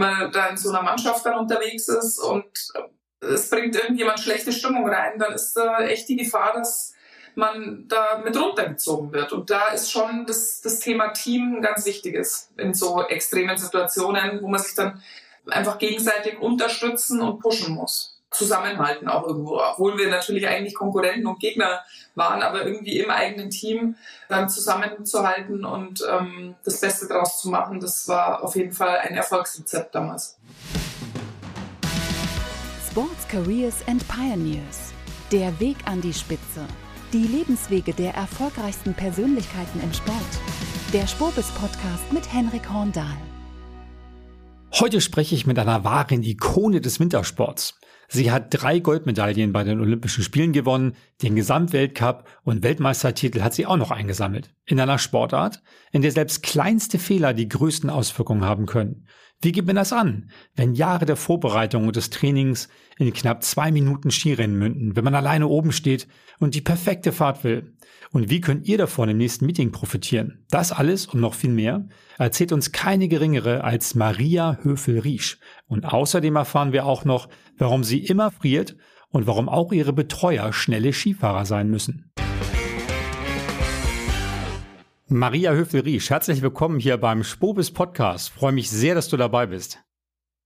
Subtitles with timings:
[0.00, 2.44] man da in so einer Mannschaft dann unterwegs ist und
[3.20, 6.94] es bringt irgendjemand schlechte Stimmung rein, dann ist da echt die Gefahr, dass
[7.34, 9.32] man da mit runtergezogen wird.
[9.32, 14.48] Und da ist schon das, das Thema Team ganz wichtiges in so extremen Situationen, wo
[14.48, 15.02] man sich dann
[15.46, 18.15] einfach gegenseitig unterstützen und pushen muss.
[18.36, 21.80] Zusammenhalten auch irgendwo, obwohl wir natürlich eigentlich Konkurrenten und Gegner
[22.14, 23.96] waren, aber irgendwie im eigenen Team
[24.28, 29.14] dann zusammenzuhalten und ähm, das Beste draus zu machen, das war auf jeden Fall ein
[29.14, 30.36] Erfolgsrezept damals.
[32.88, 34.92] Sports Careers and Pioneers.
[35.30, 36.64] Der Weg an die Spitze.
[37.12, 40.16] Die Lebenswege der erfolgreichsten Persönlichkeiten im Sport.
[40.92, 43.16] Der Spobis Podcast mit Henrik Horndahl.
[44.72, 47.78] Heute spreche ich mit einer wahren Ikone des Wintersports.
[48.08, 53.66] Sie hat drei Goldmedaillen bei den Olympischen Spielen gewonnen, den Gesamtweltcup und Weltmeistertitel hat sie
[53.66, 54.54] auch noch eingesammelt.
[54.64, 59.05] In einer Sportart, in der selbst kleinste Fehler die größten Auswirkungen haben können.
[59.42, 62.68] Wie geht man das an, wenn Jahre der Vorbereitung und des Trainings
[62.98, 67.44] in knapp zwei Minuten Skirennen münden, wenn man alleine oben steht und die perfekte Fahrt
[67.44, 67.74] will?
[68.12, 70.44] Und wie könnt ihr davon im nächsten Meeting profitieren?
[70.48, 75.38] Das alles und noch viel mehr erzählt uns keine geringere als Maria Höfel-Riesch.
[75.66, 78.76] Und außerdem erfahren wir auch noch, warum sie immer friert
[79.10, 82.10] und warum auch ihre Betreuer schnelle Skifahrer sein müssen.
[85.08, 88.30] Maria Höfel-Riesch, herzlich willkommen hier beim Spobis Podcast.
[88.30, 89.78] Freue mich sehr, dass du dabei bist.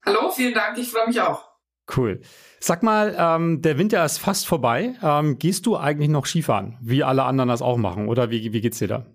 [0.04, 1.48] Hallo, vielen Dank, ich freue mich auch.
[1.96, 2.20] Cool.
[2.58, 4.96] Sag mal, ähm, der Winter ist fast vorbei.
[5.02, 8.06] Ähm, gehst du eigentlich noch Skifahren, wie alle anderen das auch machen?
[8.06, 9.06] Oder wie, wie geht's dir da?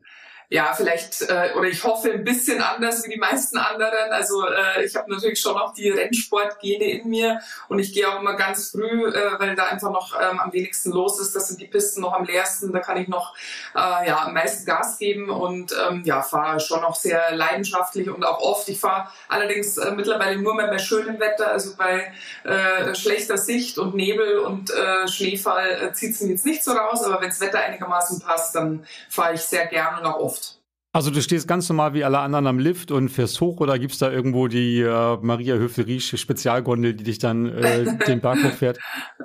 [0.50, 4.12] Ja, vielleicht, äh, oder ich hoffe ein bisschen anders wie die meisten anderen.
[4.12, 8.20] Also äh, ich habe natürlich schon noch die Rennsportgene in mir und ich gehe auch
[8.20, 11.36] immer ganz früh, äh, weil da einfach noch ähm, am wenigsten los ist.
[11.36, 13.36] Das sind die Pisten noch am leersten, da kann ich noch
[13.74, 18.24] äh, ja, am meisten Gas geben und ähm, ja, fahre schon noch sehr leidenschaftlich und
[18.24, 18.70] auch oft.
[18.70, 23.80] Ich fahre allerdings äh, mittlerweile nur mehr bei schönem Wetter, also bei äh, schlechter Sicht
[23.80, 27.30] und Nebel und äh, Schneefall äh, zieht es mir jetzt nicht so raus, aber wenn
[27.30, 30.35] das Wetter einigermaßen passt, dann fahre ich sehr gern und auch oft.
[30.96, 33.98] Also du stehst ganz normal wie alle anderen am Lift und fährst hoch oder gibt's
[33.98, 38.78] da irgendwo die äh, Maria Höfel-Riesch Spezialgondel, die dich dann äh, den Berg hochfährt?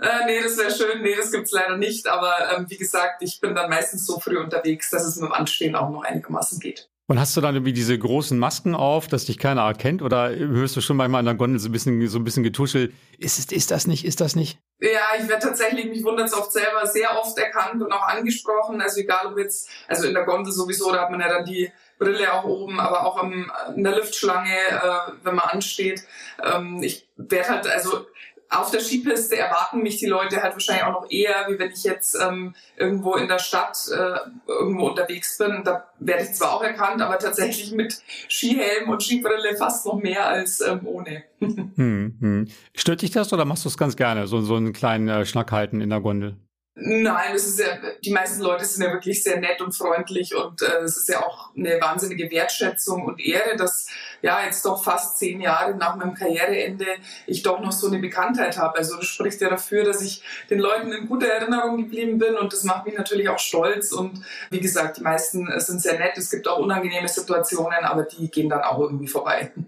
[0.02, 1.00] äh, nee, das wäre schön.
[1.02, 2.08] Nee, das gibt's leider nicht.
[2.08, 5.32] Aber ähm, wie gesagt, ich bin dann meistens so früh unterwegs, dass es mit dem
[5.32, 6.89] Anstehen auch noch einigermaßen geht.
[7.10, 10.00] Und hast du dann irgendwie diese großen Masken auf, dass dich keiner erkennt?
[10.00, 12.94] Oder hörst du schon manchmal an der Gondel so ein bisschen, so ein bisschen getuschelt?
[13.18, 14.04] Ist, ist, das nicht?
[14.04, 14.60] Ist das nicht?
[14.78, 18.80] Ja, ich werde tatsächlich, mich wundert es oft selber, sehr oft erkannt und auch angesprochen.
[18.80, 21.72] Also egal ob jetzt, also in der Gondel sowieso, da hat man ja dann die
[21.98, 26.04] Brille auch oben, aber auch am, in der Liftschlange, äh, wenn man ansteht.
[26.40, 28.06] Ähm, ich werde halt, also
[28.50, 31.84] auf der Skipiste erwarten mich die Leute halt wahrscheinlich auch noch eher, wie wenn ich
[31.84, 34.18] jetzt ähm, irgendwo in der Stadt äh,
[34.48, 35.62] irgendwo unterwegs bin.
[35.64, 40.26] Da werde ich zwar auch erkannt, aber tatsächlich mit Skihelm und Skibrille fast noch mehr
[40.26, 41.22] als ähm, ohne.
[41.40, 42.48] hm, hm.
[42.74, 45.52] Stört dich das oder machst du es ganz gerne, so, so einen kleinen äh, Schnack
[45.52, 46.36] halten in der Gondel?
[46.82, 50.62] Nein, es ist ja, die meisten Leute sind ja wirklich sehr nett und freundlich und
[50.62, 53.86] äh, es ist ja auch eine wahnsinnige Wertschätzung und Ehre, dass
[54.22, 56.86] ja jetzt doch fast zehn Jahre nach meinem Karriereende
[57.26, 58.78] ich doch noch so eine Bekanntheit habe.
[58.78, 62.50] Also das spricht ja dafür, dass ich den Leuten in guter Erinnerung geblieben bin und
[62.52, 66.16] das macht mich natürlich auch stolz und wie gesagt, die meisten sind sehr nett.
[66.16, 69.52] Es gibt auch unangenehme Situationen, aber die gehen dann auch irgendwie vorbei.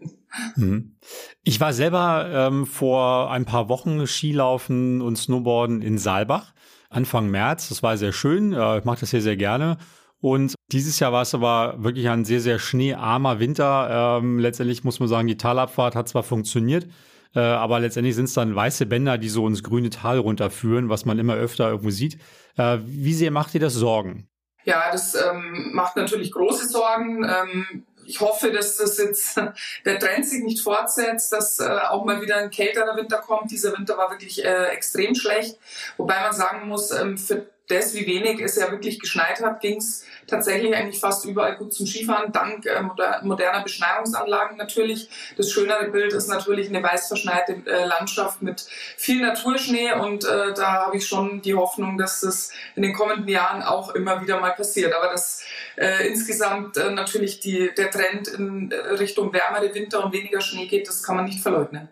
[0.56, 0.96] Mhm.
[1.44, 6.54] Ich war selber ähm, vor ein paar Wochen Skilaufen und Snowboarden in Saalbach.
[6.92, 7.68] Anfang März.
[7.68, 8.52] Das war sehr schön.
[8.52, 9.78] Ich mache das hier sehr gerne.
[10.22, 14.18] Und dieses Jahr war es aber wirklich ein sehr, sehr schneearmer Winter.
[14.20, 16.86] Ähm, letztendlich muss man sagen, die Talabfahrt hat zwar funktioniert,
[17.34, 21.04] äh, aber letztendlich sind es dann weiße Bänder, die so ins grüne Tal runterführen, was
[21.04, 22.18] man immer öfter irgendwo sieht.
[22.56, 24.28] Äh, wie sehr macht dir das Sorgen?
[24.64, 27.24] Ja, das ähm, macht natürlich große Sorgen.
[27.24, 29.40] Ähm, ich hoffe, dass das jetzt
[29.84, 33.50] der Trend sich nicht fortsetzt, dass äh, auch mal wieder ein kälterer Winter kommt.
[33.50, 35.58] Dieser Winter war wirklich äh, extrem schlecht,
[35.96, 39.78] wobei man sagen muss, ähm, für das, wie wenig es ja wirklich geschneit hat, ging
[39.78, 42.82] es tatsächlich eigentlich fast überall gut zum Skifahren, dank äh,
[43.22, 45.08] moderner Beschneiungsanlagen natürlich.
[45.36, 48.66] Das schönere Bild ist natürlich eine weiß verschneite äh, Landschaft mit
[48.96, 53.28] viel Naturschnee und äh, da habe ich schon die Hoffnung, dass das in den kommenden
[53.28, 54.94] Jahren auch immer wieder mal passiert.
[54.94, 55.44] Aber dass
[55.76, 60.88] äh, insgesamt äh, natürlich die, der Trend in Richtung wärmere Winter und weniger Schnee geht,
[60.88, 61.88] das kann man nicht verleugnen.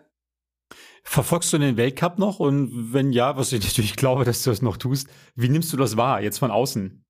[1.03, 2.39] Verfolgst du den Weltcup noch?
[2.39, 5.77] Und wenn ja, was ich natürlich glaube, dass du das noch tust, wie nimmst du
[5.77, 7.03] das wahr, jetzt von außen?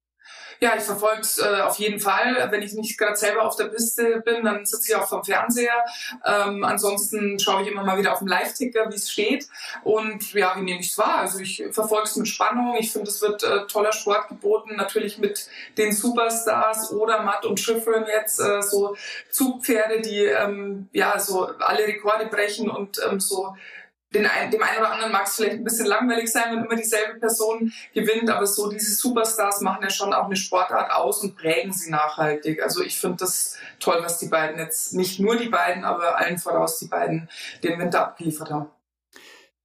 [0.63, 2.47] Ja, ich verfolge es äh, auf jeden Fall.
[2.51, 5.83] Wenn ich nicht gerade selber auf der Piste bin, dann sitze ich auch vom Fernseher.
[6.23, 9.47] Ähm, ansonsten schaue ich immer mal wieder auf dem Live-Ticker, wie es steht.
[9.83, 11.17] Und ja, wie nehme ich es wahr?
[11.17, 12.75] Also ich verfolge es mit Spannung.
[12.79, 14.75] Ich finde, es wird äh, toller Sport geboten.
[14.75, 15.47] Natürlich mit
[15.79, 18.95] den Superstars oder Matt und Schiffrin jetzt äh, so
[19.31, 23.55] Zugpferde, die ähm, ja so alle Rekorde brechen und ähm, so
[24.13, 26.75] den ein, dem einen oder anderen mag es vielleicht ein bisschen langweilig sein, wenn immer
[26.75, 31.37] dieselbe Person gewinnt, aber so diese Superstars machen ja schon auch eine Sportart aus und
[31.37, 32.61] prägen sie nachhaltig.
[32.61, 36.37] Also ich finde das toll, was die beiden jetzt, nicht nur die beiden, aber allen
[36.37, 37.29] voraus die beiden
[37.63, 38.67] den Winter abgeliefert haben.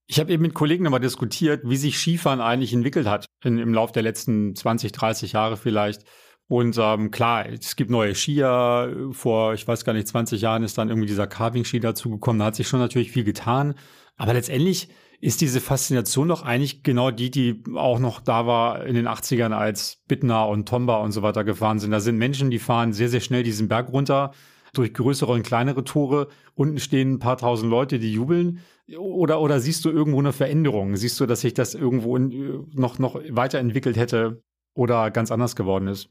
[0.08, 3.74] Ich habe eben mit Kollegen nochmal diskutiert, wie sich Skifahren eigentlich entwickelt hat in, im
[3.74, 6.04] Laufe der letzten 20, 30 Jahre vielleicht.
[6.48, 9.10] Und ähm, klar, es gibt neue Skier.
[9.10, 12.38] Vor, ich weiß gar nicht, 20 Jahren ist dann irgendwie dieser Carving-Ski dazugekommen.
[12.38, 13.74] Da hat sich schon natürlich viel getan.
[14.16, 14.88] Aber letztendlich
[15.20, 19.52] ist diese Faszination doch eigentlich genau die, die auch noch da war in den 80ern,
[19.52, 21.90] als Bittner und Tomba und so weiter gefahren sind.
[21.90, 24.32] Da sind Menschen, die fahren sehr, sehr schnell diesen Berg runter
[24.74, 26.28] durch größere und kleinere Tore.
[26.54, 28.60] Unten stehen ein paar tausend Leute, die jubeln.
[28.98, 30.96] Oder, oder siehst du irgendwo eine Veränderung?
[30.96, 34.42] Siehst du, dass sich das irgendwo in, noch, noch weiterentwickelt hätte
[34.74, 36.10] oder ganz anders geworden ist?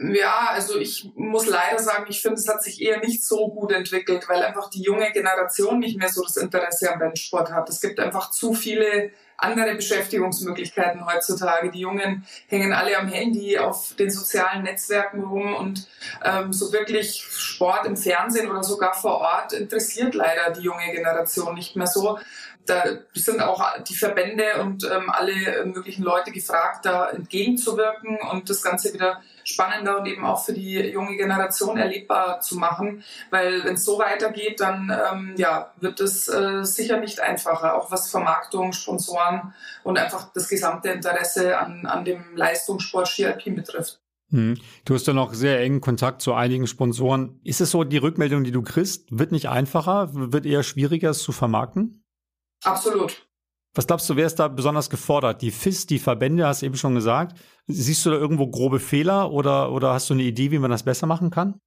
[0.00, 3.72] Ja, also ich muss leider sagen, ich finde, es hat sich eher nicht so gut
[3.72, 7.68] entwickelt, weil einfach die junge Generation nicht mehr so das Interesse am Rennsport hat.
[7.68, 11.72] Es gibt einfach zu viele andere Beschäftigungsmöglichkeiten heutzutage.
[11.72, 15.88] Die Jungen hängen alle am Handy, auf den sozialen Netzwerken rum und
[16.24, 21.54] ähm, so wirklich Sport im Fernsehen oder sogar vor Ort interessiert leider die junge Generation
[21.54, 22.18] nicht mehr so
[22.68, 22.84] da
[23.14, 28.92] sind auch die Verbände und ähm, alle möglichen Leute gefragt, da entgegenzuwirken und das Ganze
[28.92, 33.02] wieder spannender und eben auch für die junge Generation erlebbar zu machen.
[33.30, 37.90] Weil wenn es so weitergeht, dann ähm, ja, wird es äh, sicher nicht einfacher, auch
[37.90, 39.54] was Vermarktung, Sponsoren
[39.84, 44.00] und einfach das gesamte Interesse an, an dem Leistungssport Ski Alpin betrifft.
[44.30, 44.58] Hm.
[44.84, 47.40] Du hast ja noch sehr engen Kontakt zu einigen Sponsoren.
[47.44, 51.22] Ist es so, die Rückmeldung, die du kriegst, wird nicht einfacher, wird eher schwieriger, es
[51.22, 52.04] zu vermarkten?
[52.62, 53.27] Absolut.
[53.78, 55.40] Was glaubst du, wer ist da besonders gefordert?
[55.40, 57.38] Die FIS, die Verbände, hast du eben schon gesagt.
[57.68, 60.82] Siehst du da irgendwo grobe Fehler oder, oder hast du eine Idee, wie man das
[60.82, 61.60] besser machen kann?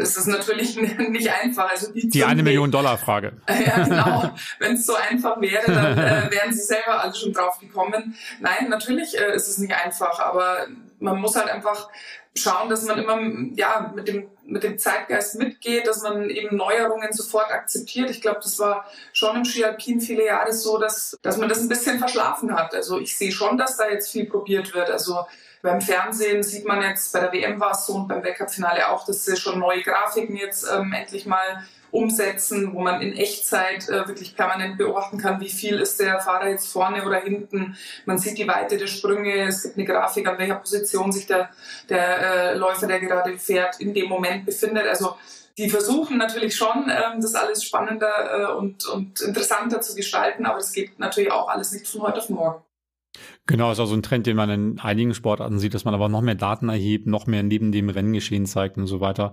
[0.00, 0.76] Es ist natürlich
[1.08, 1.70] nicht einfach.
[1.70, 3.40] Also die, die eine Million Dollar Frage.
[3.48, 4.34] Ja, genau.
[4.58, 8.16] Wenn es so einfach wäre, dann äh, wären sie selber alle schon drauf gekommen.
[8.40, 10.66] Nein, natürlich äh, ist es nicht einfach, aber
[10.98, 11.90] man muss halt einfach
[12.34, 13.20] schauen, dass man immer
[13.56, 18.10] ja, mit, dem, mit dem Zeitgeist mitgeht, dass man eben Neuerungen sofort akzeptiert.
[18.10, 21.60] Ich glaube, das war schon im Ski Alpin viele Jahre so, dass, dass man das
[21.60, 22.74] ein bisschen verschlafen hat.
[22.74, 24.90] Also ich sehe schon, dass da jetzt viel probiert wird.
[24.90, 25.26] Also
[25.62, 29.06] beim Fernsehen sieht man jetzt, bei der WM war es so und beim Weltcup-Finale auch,
[29.06, 34.08] dass sie schon neue Grafiken jetzt ähm, endlich mal umsetzen, wo man in Echtzeit äh,
[34.08, 37.76] wirklich permanent beobachten kann, wie viel ist der Fahrer jetzt vorne oder hinten.
[38.06, 41.50] Man sieht die Weite der Sprünge, es gibt eine Grafik, an welcher Position sich der,
[41.88, 44.86] der äh, Läufer, der gerade fährt, in dem Moment befindet.
[44.86, 45.16] Also
[45.58, 50.58] die versuchen natürlich schon, ähm, das alles spannender äh, und, und interessanter zu gestalten, aber
[50.58, 52.64] es geht natürlich auch alles nicht von heute auf morgen.
[53.46, 56.08] Genau, ist auch so ein Trend, den man in einigen Sportarten sieht, dass man aber
[56.08, 59.32] noch mehr Daten erhebt, noch mehr neben dem Renngeschehen zeigt und so weiter.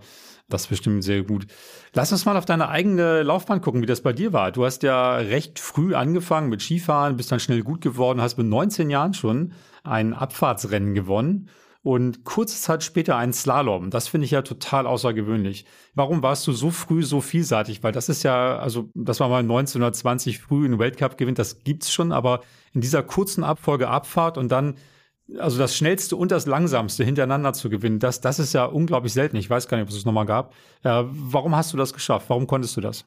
[0.50, 1.46] Das ist bestimmt sehr gut.
[1.94, 4.52] Lass uns mal auf deine eigene Laufbahn gucken, wie das bei dir war.
[4.52, 8.48] Du hast ja recht früh angefangen mit Skifahren, bist dann schnell gut geworden, hast mit
[8.48, 9.54] 19 Jahren schon
[9.84, 11.50] ein Abfahrtsrennen gewonnen
[11.82, 13.90] und kurze Zeit später einen Slalom.
[13.90, 15.66] Das finde ich ja total außergewöhnlich.
[15.96, 17.84] Warum warst du so früh so vielseitig?
[17.84, 21.92] Weil das ist ja, also das war mal 1920 früh ein Weltcup gewinnt, das gibt's
[21.92, 22.42] schon, aber
[22.74, 24.76] in dieser kurzen Abfolge Abfahrt und dann
[25.38, 29.38] also das schnellste und das langsamste hintereinander zu gewinnen, das, das ist ja unglaublich selten.
[29.38, 30.54] Ich weiß gar nicht, ob es es nochmal gab.
[30.84, 32.30] Äh, warum hast du das geschafft?
[32.30, 33.06] Warum konntest du das?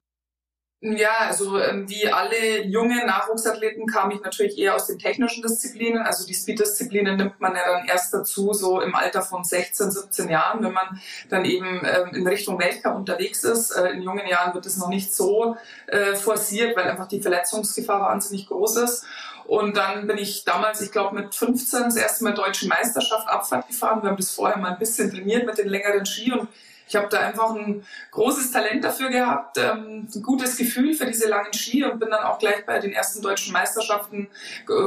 [0.85, 6.03] Ja, also ähm, wie alle jungen Nachwuchsathleten kam ich natürlich eher aus den technischen Disziplinen.
[6.03, 10.29] Also die Speed-Disziplinen nimmt man ja dann erst dazu, so im Alter von 16, 17
[10.29, 13.71] Jahren, wenn man dann eben ähm, in Richtung Weltcup unterwegs ist.
[13.71, 18.01] Äh, in jungen Jahren wird es noch nicht so äh, forciert, weil einfach die Verletzungsgefahr
[18.01, 19.05] wahnsinnig groß ist.
[19.45, 23.69] Und dann bin ich damals, ich glaube mit 15, das erste Mal Deutsche Meisterschaft Abfahrt
[23.69, 24.03] gefahren.
[24.03, 26.49] Wir haben das vorher mal ein bisschen trainiert mit den längeren Ski und
[26.89, 31.29] ich habe da einfach ein großes Talent dafür gehabt, ähm, ein gutes Gefühl für diese
[31.29, 34.29] langen Ski und bin dann auch gleich bei den ersten deutschen Meisterschaften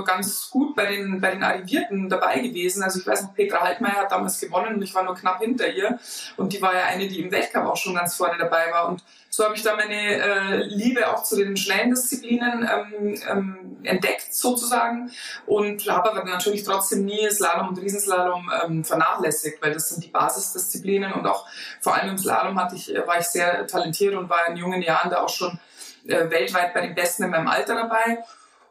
[0.06, 2.84] ganz gut bei den, bei den Arrivierten dabei gewesen.
[2.84, 5.72] Also ich weiß noch, Petra Haltmeier hat damals gewonnen und ich war nur knapp hinter
[5.72, 6.00] ihr.
[6.38, 8.88] Und die war ja eine, die im Weltcup auch schon ganz vorne dabei war.
[8.90, 13.58] Und so habe ich da meine äh, Liebe auch zu den schnellen Disziplinen ähm, ähm,
[13.88, 15.12] entdeckt sozusagen
[15.46, 20.10] und habe aber natürlich trotzdem nie Slalom und Riesenslalom ähm, vernachlässigt, weil das sind die
[20.10, 21.46] Basisdisziplinen und auch
[21.82, 25.10] vor allem im Slalom hatte ich, war ich sehr talentiert und war in jungen Jahren
[25.10, 25.60] da auch schon
[26.08, 28.24] äh, weltweit bei den Besten in meinem Alter dabei.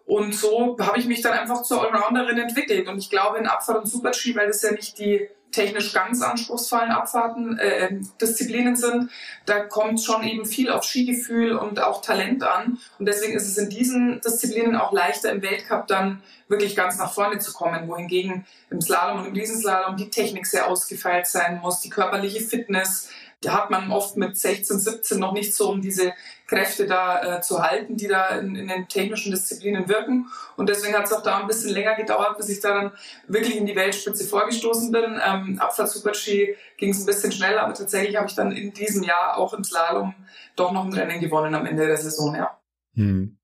[0.07, 2.89] Und so habe ich mich dann einfach zur Allrounderin entwickelt.
[2.89, 6.91] Und ich glaube, in Abfahrt und Super-G, weil das ja nicht die technisch ganz anspruchsvollen
[6.91, 9.11] Abfahrten, äh, Disziplinen sind,
[9.47, 12.79] da kommt schon eben viel auf Skigefühl und auch Talent an.
[12.99, 17.13] Und deswegen ist es in diesen Disziplinen auch leichter im Weltcup dann wirklich ganz nach
[17.13, 21.81] vorne zu kommen, wohingegen im Slalom und im Riesenslalom die Technik sehr ausgefeilt sein muss,
[21.81, 23.09] die körperliche Fitness,
[23.45, 26.13] da hat man oft mit 16, 17 noch nicht so, um diese
[26.47, 30.27] Kräfte da äh, zu halten, die da in, in, den technischen Disziplinen wirken.
[30.57, 32.93] Und deswegen hat es auch da ein bisschen länger gedauert, bis ich da dann
[33.29, 35.21] wirklich in die Weltspitze vorgestoßen bin.
[35.25, 39.03] Ähm, Abfahrt Super-G ging es ein bisschen schneller, aber tatsächlich habe ich dann in diesem
[39.03, 40.15] Jahr auch im Slalom
[40.57, 42.59] doch noch ein Rennen gewonnen am Ende der Saison, ja.
[42.95, 43.39] Hm.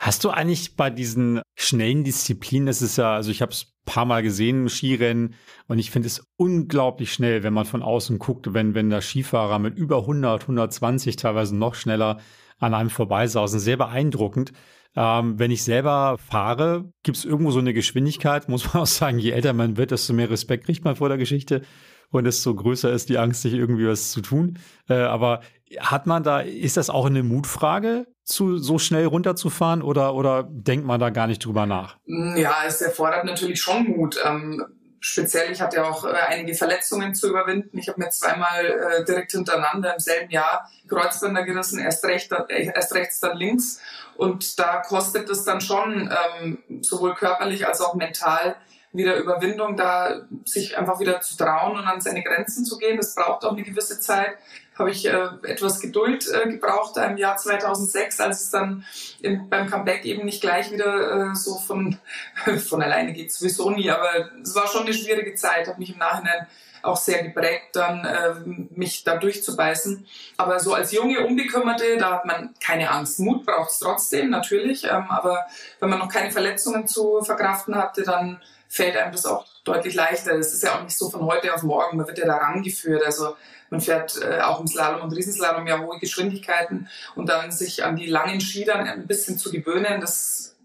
[0.00, 4.04] Hast du eigentlich bei diesen schnellen Disziplinen, das ist ja, also ich habe es paar
[4.04, 5.34] Mal gesehen, Skirennen,
[5.66, 9.58] und ich finde es unglaublich schnell, wenn man von außen guckt, wenn, wenn der Skifahrer
[9.58, 12.20] mit über 100, 120, teilweise noch schneller
[12.58, 13.58] an einem vorbeisausen.
[13.58, 14.52] Sehr beeindruckend.
[14.94, 19.18] Ähm, wenn ich selber fahre, gibt es irgendwo so eine Geschwindigkeit, muss man auch sagen,
[19.18, 21.62] je älter man wird, desto mehr Respekt kriegt man vor der Geschichte
[22.10, 24.58] und desto größer ist die Angst, sich irgendwie was zu tun.
[24.88, 25.40] Äh, aber
[25.80, 30.86] hat man da, ist das auch eine Mutfrage, zu, so schnell runterzufahren oder, oder denkt
[30.86, 31.96] man da gar nicht drüber nach?
[32.06, 34.18] Ja, es erfordert natürlich schon Mut.
[34.24, 34.64] Ähm,
[35.00, 37.76] speziell, ich hatte ja auch äh, einige Verletzungen zu überwinden.
[37.78, 42.66] Ich habe mir zweimal äh, direkt hintereinander im selben Jahr Kreuzbänder gerissen, erst, recht, äh,
[42.66, 43.80] erst rechts, dann links.
[44.16, 46.10] Und da kostet es dann schon
[46.40, 48.56] ähm, sowohl körperlich als auch mental
[48.92, 52.98] wieder Überwindung, da sich einfach wieder zu trauen und an seine Grenzen zu gehen.
[52.98, 54.36] Das braucht auch eine gewisse Zeit.
[54.78, 58.84] Habe ich äh, etwas Geduld äh, gebraucht im Jahr 2006, als es dann
[59.20, 61.98] im, beim Comeback eben nicht gleich wieder äh, so von,
[62.68, 65.98] von alleine geht sowieso nie, aber es war schon eine schwierige Zeit, habe mich im
[65.98, 66.46] Nachhinein
[66.82, 68.34] auch sehr geprägt, dann äh,
[68.74, 70.06] mich da durchzubeißen.
[70.36, 73.20] Aber so als junge Unbekümmerte, da hat man keine Angst.
[73.20, 74.84] Mut braucht es trotzdem, natürlich.
[74.84, 75.46] Ähm, aber
[75.80, 78.40] wenn man noch keine Verletzungen zu verkraften hatte, dann
[78.72, 80.32] fällt einem das auch deutlich leichter.
[80.32, 83.04] Es ist ja auch nicht so von heute auf morgen, man wird ja da rangeführt.
[83.04, 83.36] Also
[83.68, 87.96] man fährt äh, auch im Slalom und Riesenslalom ja hohe Geschwindigkeiten und dann sich an
[87.96, 90.56] die langen Skiern ein bisschen zu gewöhnen, das,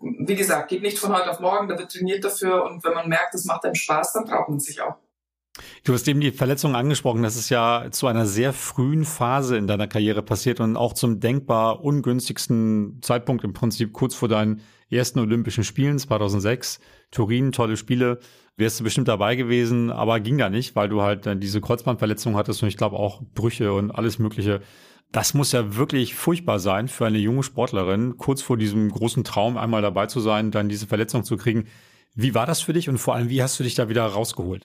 [0.00, 3.10] wie gesagt, geht nicht von heute auf morgen, da wird trainiert dafür und wenn man
[3.10, 4.96] merkt, es macht einem Spaß, dann traut man sich auch.
[5.84, 7.22] Du hast eben die Verletzung angesprochen.
[7.22, 11.20] Das ist ja zu einer sehr frühen Phase in deiner Karriere passiert und auch zum
[11.20, 16.80] denkbar ungünstigsten Zeitpunkt im Prinzip kurz vor deinen ersten Olympischen Spielen 2006.
[17.10, 18.20] Turin, tolle Spiele.
[18.56, 22.36] Wärst du bestimmt dabei gewesen, aber ging da nicht, weil du halt dann diese Kreuzbandverletzung
[22.36, 24.60] hattest und ich glaube auch Brüche und alles Mögliche.
[25.12, 29.56] Das muss ja wirklich furchtbar sein für eine junge Sportlerin, kurz vor diesem großen Traum
[29.56, 31.66] einmal dabei zu sein, dann diese Verletzung zu kriegen.
[32.14, 34.62] Wie war das für dich und vor allem, wie hast du dich da wieder rausgeholt?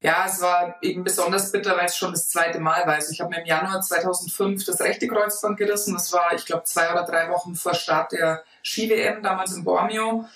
[0.00, 2.94] Ja, es war eben besonders bitter, weil es schon das zweite Mal war.
[2.94, 5.94] Also ich habe mir im Januar 2005 das rechte Kreuzband gerissen.
[5.94, 10.26] Das war, ich glaube, zwei oder drei Wochen vor Start der Ski-WM, damals in Bormio.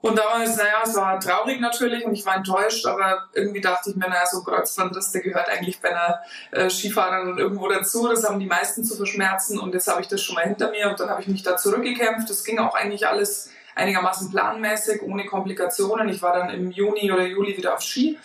[0.00, 3.60] Und da war es, naja, es war traurig natürlich und ich war enttäuscht, aber irgendwie
[3.60, 7.68] dachte ich mir, naja, so ein Kreuzbandriss, der gehört eigentlich bei einer äh, Skifahrerin irgendwo
[7.68, 8.08] dazu.
[8.08, 10.88] Das haben die meisten zu verschmerzen und jetzt habe ich das schon mal hinter mir
[10.88, 12.28] und dann habe ich mich da zurückgekämpft.
[12.28, 16.08] Das ging auch eigentlich alles einigermaßen planmäßig, ohne Komplikationen.
[16.08, 18.18] Ich war dann im Juni oder Juli wieder auf Ski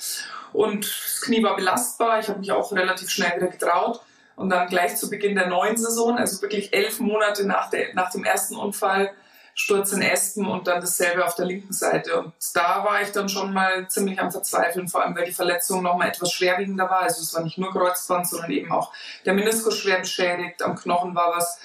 [0.54, 2.20] und das Knie war belastbar.
[2.20, 4.01] Ich habe mich auch relativ schnell wieder getraut.
[4.36, 8.12] Und dann gleich zu Beginn der neuen Saison, also wirklich elf Monate nach, der, nach
[8.12, 9.12] dem ersten Unfall,
[9.56, 12.20] Sturz in Espen und dann dasselbe auf der linken Seite.
[12.20, 15.82] Und da war ich dann schon mal ziemlich am Verzweifeln, vor allem weil die Verletzung
[15.82, 17.01] noch mal etwas schwerwiegender war.
[17.01, 18.94] Also es war nicht nur Kreuzband, sondern eben auch
[19.25, 21.60] der Meniskus schwer beschädigt, am Knochen war was.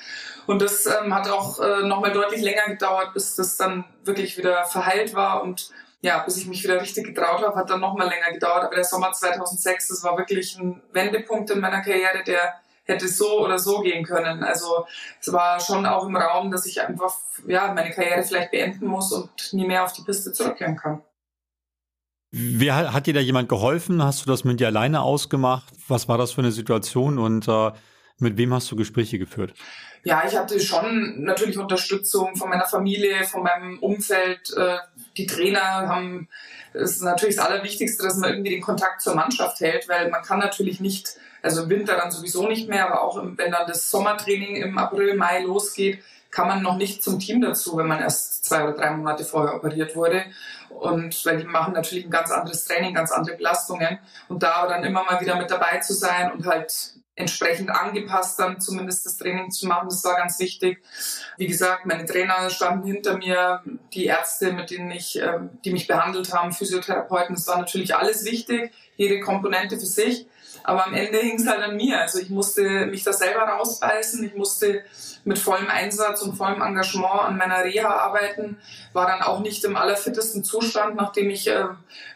[0.47, 4.39] Und das ähm, hat auch äh, noch mal deutlich länger gedauert, bis das dann wirklich
[4.39, 5.71] wieder verheilt war und
[6.02, 8.64] ja, bis ich mich wieder richtig getraut habe, hat dann noch mal länger gedauert.
[8.64, 12.54] Aber der Sommer 2006, das war wirklich ein Wendepunkt in meiner Karriere, der
[12.85, 14.42] hätte so oder so gehen können.
[14.42, 14.85] Also
[15.21, 17.14] es war schon auch im Raum, dass ich einfach
[17.47, 21.02] ja, meine Karriere vielleicht beenden muss und nie mehr auf die Piste zurückkehren kann.
[22.32, 24.02] Wer hat dir da jemand geholfen?
[24.02, 25.73] Hast du das mit dir alleine ausgemacht?
[25.87, 27.71] Was war das für eine Situation und äh,
[28.18, 29.54] mit wem hast du Gespräche geführt?
[30.04, 34.52] Ja, ich hatte schon natürlich Unterstützung von meiner Familie, von meinem Umfeld.
[34.56, 34.78] Äh,
[35.16, 36.28] die Trainer haben,
[36.73, 40.23] es ist natürlich das Allerwichtigste, dass man irgendwie den Kontakt zur Mannschaft hält, weil man
[40.23, 43.90] kann natürlich nicht, also im Winter dann sowieso nicht mehr, aber auch wenn dann das
[43.90, 48.44] Sommertraining im April, Mai losgeht, kann man noch nicht zum Team dazu, wenn man erst
[48.44, 50.25] zwei oder drei Monate vorher operiert wurde.
[50.71, 53.99] Und weil die machen natürlich ein ganz anderes Training, ganz andere Belastungen.
[54.28, 58.61] Und da dann immer mal wieder mit dabei zu sein und halt entsprechend angepasst dann
[58.61, 59.88] zumindest das Training zu machen.
[59.88, 60.83] Das war ganz wichtig.
[61.37, 65.87] Wie gesagt, meine Trainer standen hinter mir, die Ärzte, mit denen ich, ähm, die mich
[65.87, 70.26] behandelt haben, Physiotherapeuten, das war natürlich alles wichtig, jede Komponente für sich.
[70.64, 72.00] Aber am Ende hing es halt an mir.
[72.00, 74.25] Also ich musste mich da selber rausbeißen.
[74.25, 74.85] Ich musste
[75.25, 78.59] mit vollem Einsatz und vollem Engagement an meiner Reha arbeiten.
[78.92, 81.64] War dann auch nicht im allerfittesten Zustand, nachdem ich äh,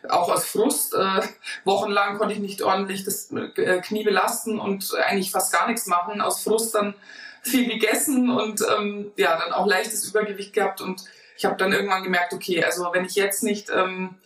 [0.09, 1.23] auch aus Frust äh,
[1.65, 6.21] wochenlang konnte ich nicht ordentlich das äh, Knie belasten und eigentlich fast gar nichts machen.
[6.21, 6.95] Aus Frust dann
[7.43, 11.05] viel gegessen und ähm, ja, dann auch leichtes Übergewicht gehabt und
[11.37, 14.17] ich habe dann irgendwann gemerkt, okay, also wenn ich jetzt nicht ähm,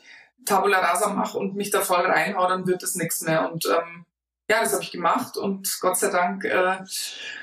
[0.44, 3.50] Tabula Rasa mache und mich da voll reinhau, dann wird es nichts mehr.
[3.50, 4.06] Und ähm,
[4.50, 6.78] ja, das habe ich gemacht und Gott sei Dank äh,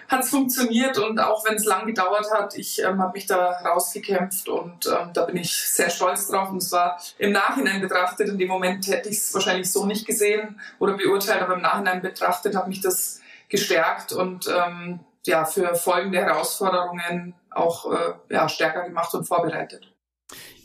[0.10, 3.52] hat es funktioniert und auch wenn es lang gedauert hat, ich ähm, habe mich da
[3.64, 8.28] rausgekämpft und ähm, da bin ich sehr stolz drauf und es war im Nachhinein betrachtet,
[8.28, 12.02] in dem Moment hätte ich es wahrscheinlich so nicht gesehen oder beurteilt, aber im Nachhinein
[12.02, 18.84] betrachtet hat mich das gestärkt und ähm, ja, für folgende Herausforderungen auch äh, ja, stärker
[18.84, 19.94] gemacht und vorbereitet.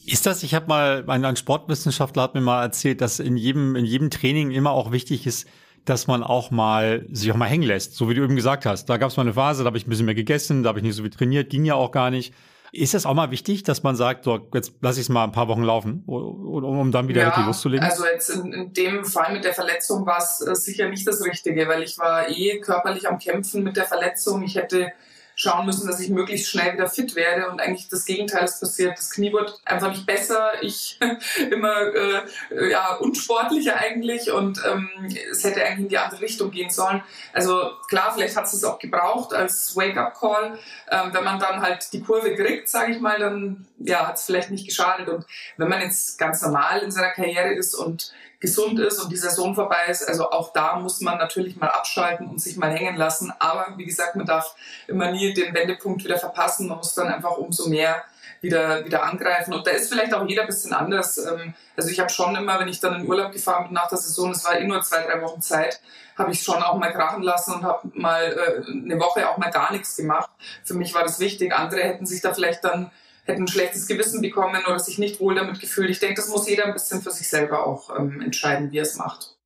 [0.05, 3.85] Ist das, ich habe mal, ein Sportwissenschaftler hat mir mal erzählt, dass in jedem, in
[3.85, 5.47] jedem Training immer auch wichtig ist,
[5.85, 8.87] dass man auch mal sich auch mal hängen lässt, so wie du eben gesagt hast.
[8.87, 10.79] Da gab es mal eine Phase, da habe ich ein bisschen mehr gegessen, da habe
[10.79, 12.33] ich nicht so viel trainiert, ging ja auch gar nicht.
[12.75, 15.33] Ist das auch mal wichtig, dass man sagt, so, jetzt lasse ich es mal ein
[15.33, 17.85] paar Wochen laufen, um, um dann wieder ja, richtig loszulegen?
[17.85, 21.23] Also jetzt in, in dem Fall mit der Verletzung war es äh, sicher nicht das
[21.23, 24.43] Richtige, weil ich war eh körperlich am Kämpfen mit der Verletzung.
[24.43, 24.93] Ich hätte
[25.35, 28.99] schauen müssen, dass ich möglichst schnell wieder fit werde und eigentlich das Gegenteil ist passiert.
[28.99, 30.99] Das Knie wird einfach nicht besser, ich
[31.51, 34.89] immer äh, ja, unsportlicher eigentlich und ähm,
[35.31, 37.03] es hätte eigentlich in die andere Richtung gehen sollen.
[37.33, 40.59] Also klar, vielleicht hat es es auch gebraucht als Wake-up-Call.
[40.91, 44.25] Ähm, wenn man dann halt die Kurve kriegt, sage ich mal, dann ja, hat es
[44.25, 45.09] vielleicht nicht geschadet.
[45.09, 48.13] Und wenn man jetzt ganz normal in seiner Karriere ist und
[48.43, 50.07] gesund ist und die Saison vorbei ist.
[50.07, 53.33] Also auch da muss man natürlich mal abschalten und sich mal hängen lassen.
[53.39, 54.57] Aber wie gesagt, man darf
[54.89, 56.67] immer nie den Wendepunkt wieder verpassen.
[56.67, 58.03] Man muss dann einfach umso mehr
[58.41, 59.55] wieder, wieder angreifen.
[59.55, 61.19] Und da ist vielleicht auch jeder ein bisschen anders.
[61.19, 63.99] Ähm, also ich habe schon immer, wenn ich dann in Urlaub gefahren bin nach der
[63.99, 65.81] Saison, es war eh nur zwei, drei Wochen Zeit,
[66.19, 69.53] habe ich schon auch mal krachen lassen und habe mal äh, eine Woche auch mal
[69.53, 70.29] gar nichts gemacht.
[70.65, 71.55] Für mich war das wichtig.
[71.55, 72.91] Andere hätten sich da vielleicht dann
[73.25, 75.91] hätten ein schlechtes Gewissen bekommen oder sich nicht wohl damit gefühlt.
[75.91, 78.83] Ich denke, das muss jeder ein bisschen für sich selber auch ähm, entscheiden, wie er
[78.83, 79.39] es macht.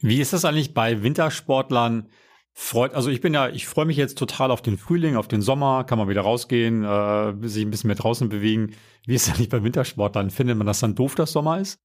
[0.00, 2.10] Wie ist das eigentlich bei Wintersportlern?
[2.56, 5.42] Freut, also ich bin ja, ich freue mich jetzt total auf den Frühling, auf den
[5.42, 8.76] Sommer, kann man wieder rausgehen, äh, sich ein bisschen mehr draußen bewegen.
[9.06, 10.30] Wie ist das eigentlich bei Wintersportlern?
[10.30, 11.80] Findet man das dann doof, dass Sommer ist?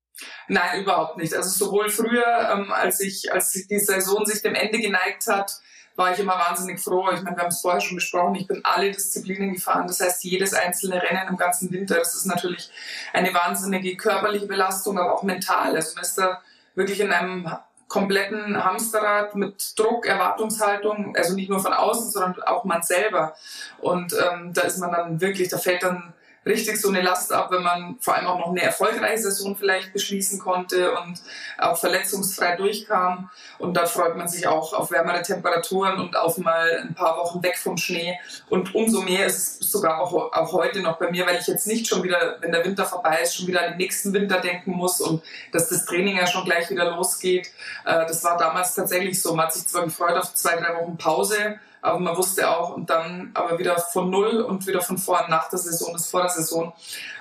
[0.48, 1.34] Nein, überhaupt nicht.
[1.34, 5.60] Also sowohl früher, ähm, als ich, als die Saison sich dem Ende geneigt hat,
[6.00, 7.10] war ich immer wahnsinnig froh.
[7.14, 9.86] Ich meine, wir haben es vorher schon besprochen, ich bin alle Disziplinen gefahren.
[9.86, 12.72] Das heißt, jedes einzelne Rennen im ganzen Winter, das ist natürlich
[13.14, 15.76] eine wahnsinnige körperliche Belastung, aber auch mental.
[15.76, 16.42] Also man ist da
[16.74, 17.52] wirklich in einem
[17.90, 23.36] kompletten Hamsterrad mit Druck, Erwartungshaltung, also nicht nur von außen, sondern auch man selber.
[23.80, 26.14] Und ähm, da ist man dann wirklich, da fällt dann
[26.46, 29.94] richtig so eine Last ab, wenn man vor allem auch noch eine erfolgreiche Saison vielleicht
[29.94, 31.22] beschließen konnte und
[31.58, 33.30] auch verletzungsfrei durchkam.
[33.58, 37.44] Und da freut man sich auch auf wärmere Temperaturen und auf mal ein paar Wochen
[37.44, 38.18] weg vom Schnee.
[38.50, 41.68] Und umso mehr ist es sogar auch, auch heute noch bei mir, weil ich jetzt
[41.68, 44.72] nicht schon wieder, wenn der Winter vorbei ist, schon wieder an den nächsten Winter denken
[44.72, 45.22] muss und
[45.52, 47.48] dass das Training ja schon gleich wieder losgeht.
[47.86, 49.36] Äh, das war damals tatsächlich so.
[49.36, 52.90] Man hat sich zwar gefreut auf zwei, drei Wochen Pause, aber man wusste auch und
[52.90, 56.30] dann aber wieder von null und wieder von vorn nach der Saison ist vor der
[56.30, 56.74] Saison.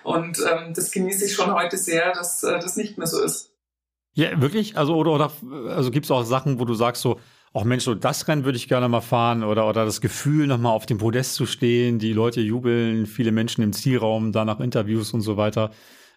[0.03, 3.53] Und ähm, das genieße ich schon heute sehr, dass äh, das nicht mehr so ist.
[4.15, 4.77] Ja, wirklich?
[4.77, 5.33] Also, oder, oder
[5.69, 7.21] also gibt es auch Sachen, wo du sagst so,
[7.53, 10.73] auch Mensch, so das Rennen würde ich gerne mal fahren oder, oder das Gefühl, nochmal
[10.73, 15.23] auf dem Podest zu stehen, die Leute jubeln, viele Menschen im Zielraum, danach Interviews und
[15.23, 15.71] so weiter.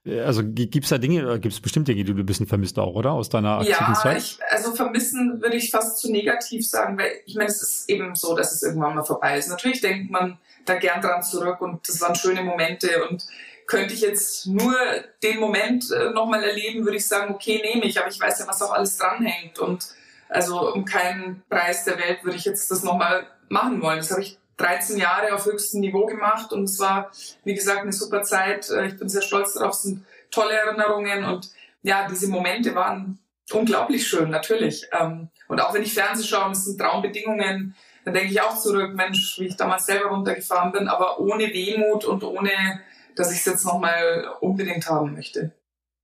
[0.06, 2.78] Äh, also gibt es da Dinge, gibt es bestimmt Dinge, die du ein bisschen vermisst
[2.80, 3.12] auch, oder?
[3.12, 4.18] Aus deiner aktiven ja, Zeit?
[4.18, 8.16] Ich, also vermissen würde ich fast zu negativ sagen, weil ich meine, es ist eben
[8.16, 9.50] so, dass es irgendwann mal vorbei ist.
[9.50, 13.26] Natürlich denkt man da gern dran zurück und das waren schöne Momente und
[13.68, 14.76] könnte ich jetzt nur
[15.24, 18.48] den Moment äh, nochmal erleben, würde ich sagen, okay, nehme ich, aber ich weiß ja,
[18.48, 19.88] was auch alles dranhängt und
[20.28, 23.98] also um keinen Preis der Welt würde ich jetzt das nochmal machen wollen.
[23.98, 27.12] Das habe ich 13 Jahre auf höchstem Niveau gemacht und es war,
[27.44, 28.70] wie gesagt, eine super Zeit.
[28.70, 31.52] Äh, ich bin sehr stolz darauf, es sind tolle Erinnerungen und
[31.84, 33.20] ja, diese Momente waren
[33.52, 34.88] unglaublich schön, natürlich.
[34.98, 38.58] Ähm, und auch wenn ich Fernseh schaue und es sind Traumbedingungen, dann denke ich auch
[38.58, 42.82] zurück, Mensch, wie ich damals selber runtergefahren bin, aber ohne Wehmut und ohne,
[43.16, 45.52] dass ich es jetzt nochmal unbedingt haben möchte.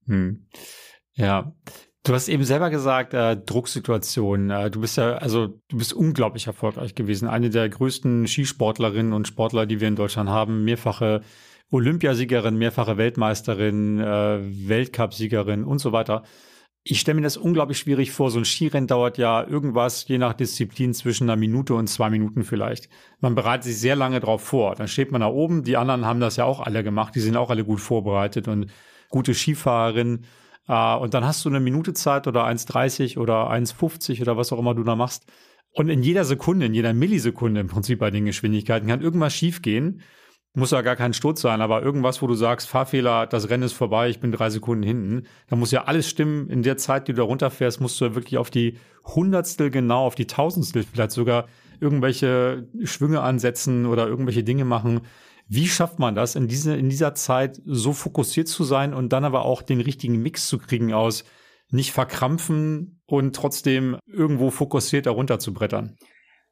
[0.05, 0.47] Hm.
[1.13, 1.51] Ja,
[2.07, 4.49] Du hast eben selber gesagt, äh, Drucksituation.
[4.49, 7.27] Äh, du bist ja, also du bist unglaublich erfolgreich gewesen.
[7.27, 10.63] Eine der größten Skisportlerinnen und Sportler, die wir in Deutschland haben.
[10.63, 11.21] Mehrfache
[11.69, 14.39] Olympiasiegerin, mehrfache Weltmeisterin, äh,
[14.69, 16.23] Weltcupsiegerin und so weiter.
[16.85, 18.31] Ich stelle mir das unglaublich schwierig vor.
[18.31, 22.45] So ein Skirennen dauert ja irgendwas, je nach Disziplin, zwischen einer Minute und zwei Minuten
[22.45, 22.87] vielleicht.
[23.19, 24.75] Man bereitet sich sehr lange drauf vor.
[24.75, 25.63] Dann steht man da oben.
[25.63, 27.15] Die anderen haben das ja auch alle gemacht.
[27.15, 28.71] Die sind auch alle gut vorbereitet und
[29.09, 30.25] gute Skifahrerinnen.
[30.67, 34.59] Äh, und dann hast du eine Minute Zeit oder 1,30 oder 1,50 oder was auch
[34.59, 35.25] immer du da machst.
[35.71, 40.01] Und in jeder Sekunde, in jeder Millisekunde im Prinzip bei den Geschwindigkeiten kann irgendwas schiefgehen.
[40.55, 43.73] Muss ja gar kein Sturz sein, aber irgendwas, wo du sagst, Fahrfehler, das Rennen ist
[43.73, 45.27] vorbei, ich bin drei Sekunden hinten.
[45.49, 46.49] Da muss ja alles stimmen.
[46.49, 50.03] In der Zeit, die du da runterfährst, musst du ja wirklich auf die Hundertstel genau,
[50.03, 51.45] auf die Tausendstel vielleicht sogar
[51.79, 55.01] irgendwelche Schwünge ansetzen oder irgendwelche Dinge machen.
[55.49, 59.23] Wie schafft man das, in, diese, in dieser Zeit so fokussiert zu sein und dann
[59.25, 61.23] aber auch den richtigen Mix zu kriegen aus
[61.69, 65.97] nicht verkrampfen und trotzdem irgendwo fokussiert darunter zu brettern?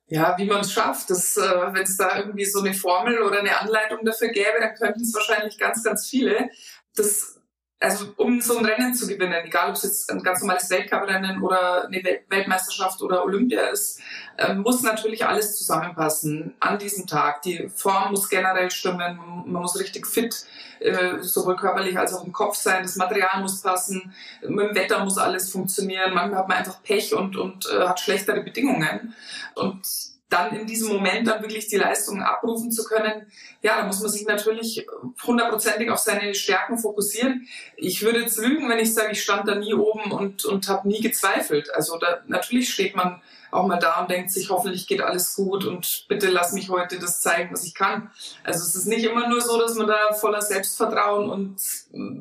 [0.08, 1.10] Ja, wie man es schafft.
[1.10, 5.01] Äh, Wenn es da irgendwie so eine Formel oder eine Anleitung dafür gäbe, dann könnten
[5.01, 6.49] es wahrscheinlich ganz, ganz viele.
[6.95, 7.35] Das
[7.79, 11.41] also um so ein Rennen zu gewinnen, egal ob es jetzt ein ganz normales Weltcuprennen
[11.41, 13.99] oder eine Weltmeisterschaft oder Olympia ist,
[14.38, 17.41] äh, muss natürlich alles zusammenpassen an diesem Tag.
[17.41, 20.45] Die Form muss generell stimmen, man muss richtig fit,
[20.79, 25.03] äh, sowohl körperlich als auch im Kopf sein, das Material muss passen, mit dem Wetter
[25.03, 29.13] muss alles funktionieren, manchmal hat man einfach Pech und, und äh, hat schlechtere Bedingungen.
[29.55, 33.26] Und dann in diesem Moment dann wirklich die Leistungen abrufen zu können,
[33.62, 34.86] ja, da muss man sich natürlich
[35.26, 37.48] hundertprozentig auf seine Stärken fokussieren.
[37.78, 40.88] Ich würde jetzt lügen, wenn ich sage, ich stand da nie oben und, und habe
[40.88, 41.74] nie gezweifelt.
[41.74, 45.65] Also da, natürlich steht man auch mal da und denkt sich, hoffentlich geht alles gut
[45.65, 48.10] und bitte lass mich heute das zeigen, was ich kann.
[48.43, 51.62] Also es ist nicht immer nur so, dass man da voller Selbstvertrauen und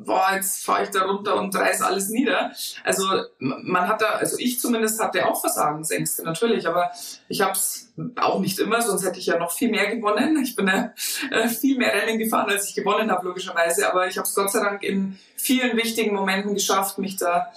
[0.05, 2.53] boah, jetzt fahre ich da runter und reiß alles nieder.
[2.83, 3.05] Also
[3.39, 6.91] man hat da, also ich zumindest hatte auch Versagensängste natürlich, aber
[7.29, 10.43] ich habe es auch nicht immer, sonst hätte ich ja noch viel mehr gewonnen.
[10.43, 10.93] Ich bin ja
[11.31, 14.51] äh, viel mehr Rennen gefahren, als ich gewonnen habe, logischerweise, aber ich habe es Gott
[14.51, 17.53] sei Dank in vielen wichtigen Momenten geschafft, mich da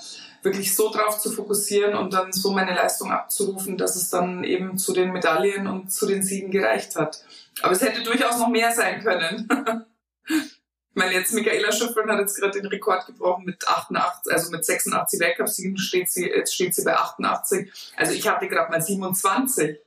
[0.47, 4.77] wirklich so drauf zu fokussieren und dann so meine Leistung abzurufen, dass es dann eben
[4.77, 7.23] zu den Medaillen und zu den Siegen gereicht hat.
[7.61, 9.47] Aber es hätte durchaus noch mehr sein können.
[10.27, 14.65] ich meine, jetzt Michaela Schifrin hat jetzt gerade den Rekord gebrochen mit 88, also mit
[14.65, 17.71] 86 Weltcupsiegen steht sie, jetzt steht sie bei 88.
[17.97, 19.79] Also ich hatte gerade mal 27.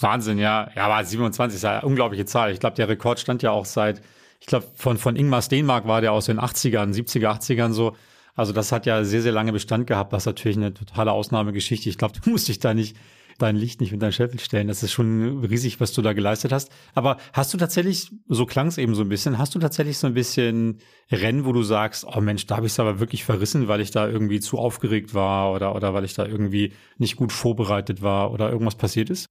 [0.00, 0.70] Wahnsinn, ja.
[0.74, 2.52] Ja, aber 27 ist ja eine unglaubliche Zahl.
[2.52, 4.02] Ich glaube, der Rekord stand ja auch seit,
[4.40, 7.96] ich glaube, von, von Ingmar Steenmark war der aus den 80ern, 70er, 80ern so.
[8.38, 10.12] Also das hat ja sehr, sehr lange Bestand gehabt.
[10.12, 11.88] Das ist natürlich eine totale Ausnahmegeschichte.
[11.88, 12.96] Ich glaube, du musst dich da nicht
[13.38, 14.68] dein Licht nicht mit deinem Scheffel stellen.
[14.68, 16.70] Das ist schon riesig, was du da geleistet hast.
[16.94, 20.06] Aber hast du tatsächlich, so klang es eben so ein bisschen, hast du tatsächlich so
[20.06, 23.68] ein bisschen Rennen, wo du sagst, oh Mensch, da habe ich es aber wirklich verrissen,
[23.68, 27.32] weil ich da irgendwie zu aufgeregt war oder, oder weil ich da irgendwie nicht gut
[27.32, 29.26] vorbereitet war oder irgendwas passiert ist?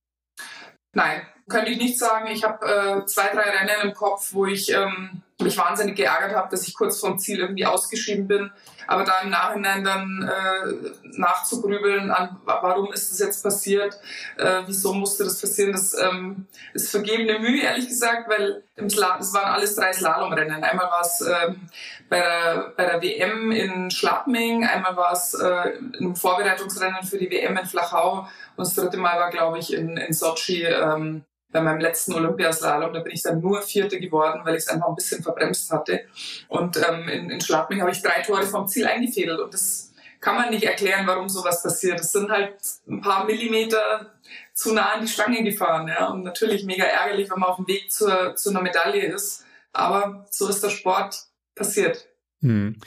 [0.93, 2.28] Nein, könnte ich nicht sagen.
[2.28, 6.50] Ich habe äh, zwei, drei Rennen im Kopf, wo ich ähm, mich wahnsinnig geärgert habe,
[6.50, 8.52] dass ich kurz vom Ziel irgendwie ausgeschieden bin.
[8.88, 14.00] Aber da im Nachhinein dann äh, nachzugrübeln an, warum ist das jetzt passiert,
[14.38, 19.17] äh, wieso musste das passieren, das ähm, ist vergebene Mühe, ehrlich gesagt, weil im Sla
[19.19, 20.63] es waren alles drei Slalomrennen.
[20.63, 21.69] Einmal war es ähm,
[22.10, 27.30] bei, der, bei der WM in Schladming, einmal war es äh, im Vorbereitungsrennen für die
[27.30, 31.62] WM in Flachau und das dritte Mal war, glaube ich, in, in Sochi ähm, bei
[31.62, 34.96] meinem letzten Olympiaslalom, da bin ich dann nur Vierte geworden, weil ich es einfach ein
[34.96, 36.02] bisschen verbremst hatte.
[36.48, 40.36] Und ähm, in, in Schladming habe ich drei Tore vom Ziel eingefädelt und das kann
[40.36, 42.00] man nicht erklären, warum sowas passiert.
[42.00, 42.56] Es sind halt
[42.88, 44.14] ein paar Millimeter
[44.54, 45.88] zu nah an die Stange gefahren.
[45.88, 46.08] Ja?
[46.08, 49.46] Und natürlich mega ärgerlich, wenn man auf dem Weg zur, zu einer Medaille ist.
[49.74, 51.18] Aber so ist der Sport
[51.56, 52.08] passiert.
[52.42, 52.78] Hm.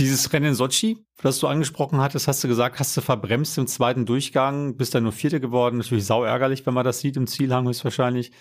[0.00, 3.66] Dieses Rennen in Sochi, das du angesprochen hattest, hast du gesagt, hast du verbremst im
[3.66, 5.76] zweiten Durchgang, bist dann nur Vierte geworden.
[5.76, 8.32] Natürlich sau ärgerlich, wenn man das sieht im Zielhang höchstwahrscheinlich.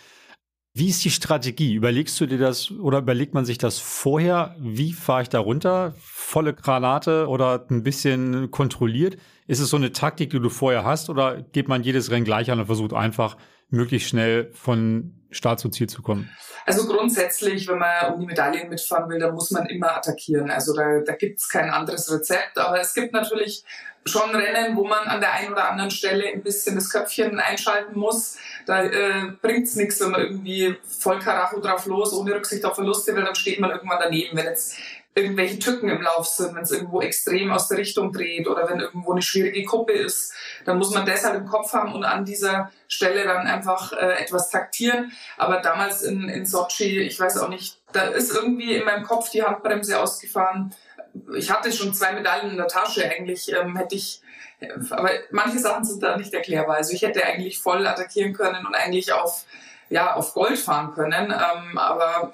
[0.73, 1.73] Wie ist die Strategie?
[1.73, 4.55] Überlegst du dir das oder überlegt man sich das vorher?
[4.57, 5.95] Wie fahre ich da runter?
[5.97, 9.17] Volle Granate oder ein bisschen kontrolliert?
[9.49, 12.51] Ist es so eine Taktik, die du vorher hast oder geht man jedes Rennen gleich
[12.51, 13.35] an und versucht einfach
[13.69, 16.29] möglichst schnell von Start zu Ziel zu kommen?
[16.67, 20.51] Also grundsätzlich, wenn man um die Medaillen mitfahren will, dann muss man immer attackieren.
[20.51, 22.59] Also da, da gibt es kein anderes Rezept.
[22.59, 23.63] Aber es gibt natürlich
[24.05, 27.97] schon Rennen, wo man an der einen oder anderen Stelle ein bisschen das Köpfchen einschalten
[27.97, 28.37] muss.
[28.67, 32.75] Da äh, bringt es nichts, wenn man irgendwie voll Karacho drauf los, ohne Rücksicht auf
[32.75, 34.37] Verluste will, dann steht man irgendwann daneben.
[34.37, 34.77] Wenn jetzt
[35.15, 38.79] irgendwelche Tücken im Lauf sind, wenn es irgendwo extrem aus der Richtung dreht oder wenn
[38.79, 40.33] irgendwo eine schwierige Kuppe ist,
[40.65, 44.49] dann muss man deshalb im Kopf haben und an dieser Stelle dann einfach äh, etwas
[44.49, 45.11] taktieren.
[45.37, 49.29] Aber damals in, in Sochi, ich weiß auch nicht, da ist irgendwie in meinem Kopf
[49.31, 50.73] die Handbremse ausgefahren.
[51.35, 54.21] Ich hatte schon zwei Medaillen in der Tasche, eigentlich ähm, hätte ich,
[54.91, 56.77] aber manche Sachen sind da nicht erklärbar.
[56.77, 59.45] Also ich hätte eigentlich voll attackieren können und eigentlich auf,
[59.89, 61.31] ja, auf Gold fahren können.
[61.33, 62.31] Ähm, aber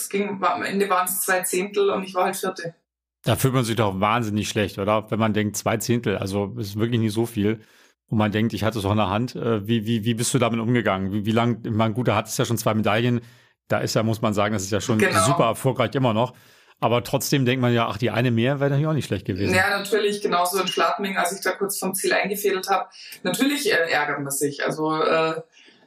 [0.00, 2.74] es ging, am Ende waren es zwei Zehntel und ich war halt Vierte.
[3.22, 5.10] Da fühlt man sich doch wahnsinnig schlecht, oder?
[5.10, 7.60] Wenn man denkt, zwei Zehntel, also ist wirklich nicht so viel.
[8.08, 9.34] Und man denkt, ich hatte es auch in der Hand.
[9.34, 11.12] Äh, wie, wie, wie bist du damit umgegangen?
[11.12, 13.20] Wie, wie lang, man, gut, da hat es ja schon zwei Medaillen.
[13.66, 15.24] Da ist ja, muss man sagen, das ist ja schon genau.
[15.24, 16.34] super erfolgreich immer noch.
[16.78, 19.54] Aber trotzdem denkt man ja, ach, die eine mehr wäre natürlich auch nicht schlecht gewesen.
[19.54, 22.88] Ja, natürlich, genauso in Schladming, als ich da kurz vom Ziel eingefädelt habe.
[23.22, 24.64] Natürlich äh, ärgert man sich.
[24.64, 25.40] Also äh,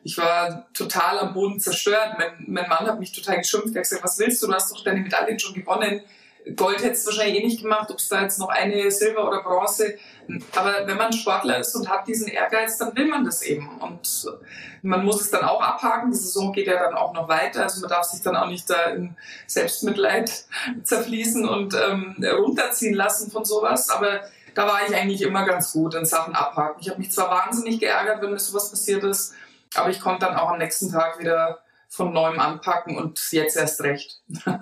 [0.04, 2.16] ich war total am Boden zerstört.
[2.18, 3.76] Mein, mein Mann hat mich total geschimpft.
[3.76, 4.48] Er hat gesagt, was willst du?
[4.48, 6.02] Du hast doch deine Medaillen schon gewonnen.
[6.56, 9.44] Gold hättest du wahrscheinlich eh nicht gemacht, ob es da jetzt noch eine Silber oder
[9.44, 9.96] Bronze.
[10.56, 13.68] Aber wenn man Sportler ist und hat diesen Ehrgeiz, dann will man das eben.
[13.80, 14.28] Und
[14.82, 16.12] man muss es dann auch abhaken.
[16.12, 17.64] Die Saison geht ja dann auch noch weiter.
[17.64, 19.16] Also man darf sich dann auch nicht da in
[19.48, 20.46] Selbstmitleid
[20.84, 23.90] zerfließen und ähm, runterziehen lassen von sowas.
[23.90, 24.22] Aber
[24.56, 26.80] da war ich eigentlich immer ganz gut in Sachen abhaken.
[26.82, 29.34] Ich habe mich zwar wahnsinnig geärgert, wenn mir sowas passiert ist,
[29.76, 33.82] aber ich konnte dann auch am nächsten Tag wieder von neuem anpacken und jetzt erst
[33.82, 34.22] recht.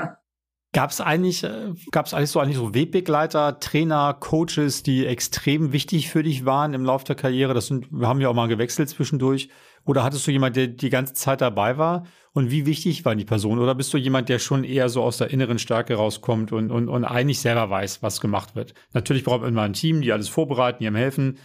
[0.73, 6.09] Gab es eigentlich, äh, gab's eigentlich so eigentlich so Wegbegleiter, Trainer, Coaches, die extrem wichtig
[6.09, 7.53] für dich waren im Laufe der Karriere?
[7.53, 9.49] Das sind, wir haben ja auch mal gewechselt zwischendurch.
[9.85, 12.05] Oder hattest du jemand, der die ganze Zeit dabei war?
[12.33, 13.57] Und wie wichtig war die Person?
[13.57, 16.89] Oder bist du jemand, der schon eher so aus der inneren Stärke rauskommt und, und,
[16.89, 18.73] und eigentlich selber weiß, was gemacht wird?
[18.93, 21.39] Natürlich braucht man immer ein Team, die alles vorbereiten, die einem helfen.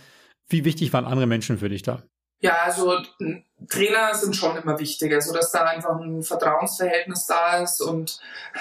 [0.48, 2.02] Wie wichtig waren andere Menschen für dich da?
[2.42, 2.98] Ja, also
[3.70, 8.20] Trainer sind schon immer wichtig, also dass da einfach ein Vertrauensverhältnis da ist und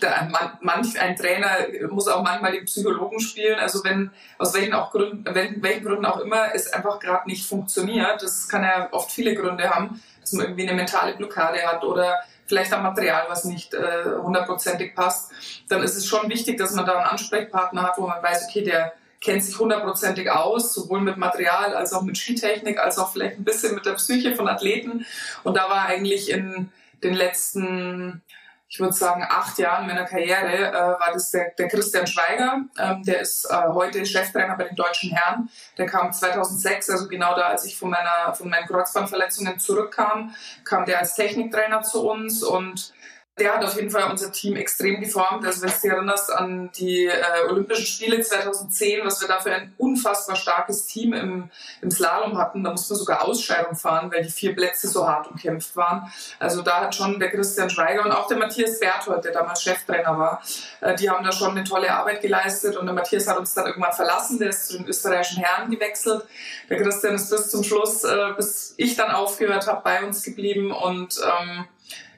[0.00, 3.60] da, man, manch ein Trainer muss auch manchmal den Psychologen spielen.
[3.60, 7.46] Also wenn aus welchen auch Gründen, wenn, welchen Gründen auch immer es einfach gerade nicht
[7.46, 11.84] funktioniert, das kann ja oft viele Gründe haben, dass man irgendwie eine mentale Blockade hat
[11.84, 15.30] oder vielleicht am Material, was nicht äh, hundertprozentig äh, passt,
[15.68, 18.64] dann ist es schon wichtig, dass man da einen Ansprechpartner hat, wo man weiß, okay,
[18.64, 18.94] der
[19.26, 23.44] kennt sich hundertprozentig aus, sowohl mit Material als auch mit Skitechnik, als auch vielleicht ein
[23.44, 25.04] bisschen mit der Psyche von Athleten.
[25.42, 26.70] Und da war eigentlich in
[27.02, 28.22] den letzten,
[28.68, 32.60] ich würde sagen, acht Jahren meiner Karriere, äh, war das der, der Christian Schweiger.
[32.78, 35.50] Ähm, der ist äh, heute Cheftrainer bei den deutschen Herren.
[35.76, 40.84] Der kam 2006, also genau da, als ich von meiner von meinen Kreuzbandverletzungen zurückkam, kam
[40.84, 42.92] der als Techniktrainer zu uns und
[43.38, 45.44] der hat auf jeden Fall unser Team extrem geformt.
[45.44, 49.52] Also wenn du dich erinnerst an die äh, Olympischen Spiele 2010, was wir da für
[49.52, 51.50] ein unfassbar starkes Team im,
[51.82, 55.30] im Slalom hatten, da mussten wir sogar Ausscheidung fahren, weil die vier Plätze so hart
[55.30, 56.10] umkämpft waren.
[56.38, 60.18] Also da hat schon der Christian Schweiger und auch der Matthias Berthold, der damals Cheftrainer
[60.18, 60.42] war,
[60.80, 63.66] äh, die haben da schon eine tolle Arbeit geleistet und der Matthias hat uns dann
[63.66, 66.24] irgendwann verlassen, der ist zu den österreichischen Herren gewechselt.
[66.70, 70.72] Der Christian ist bis zum Schluss, äh, bis ich dann aufgehört habe, bei uns geblieben
[70.72, 71.66] und ähm,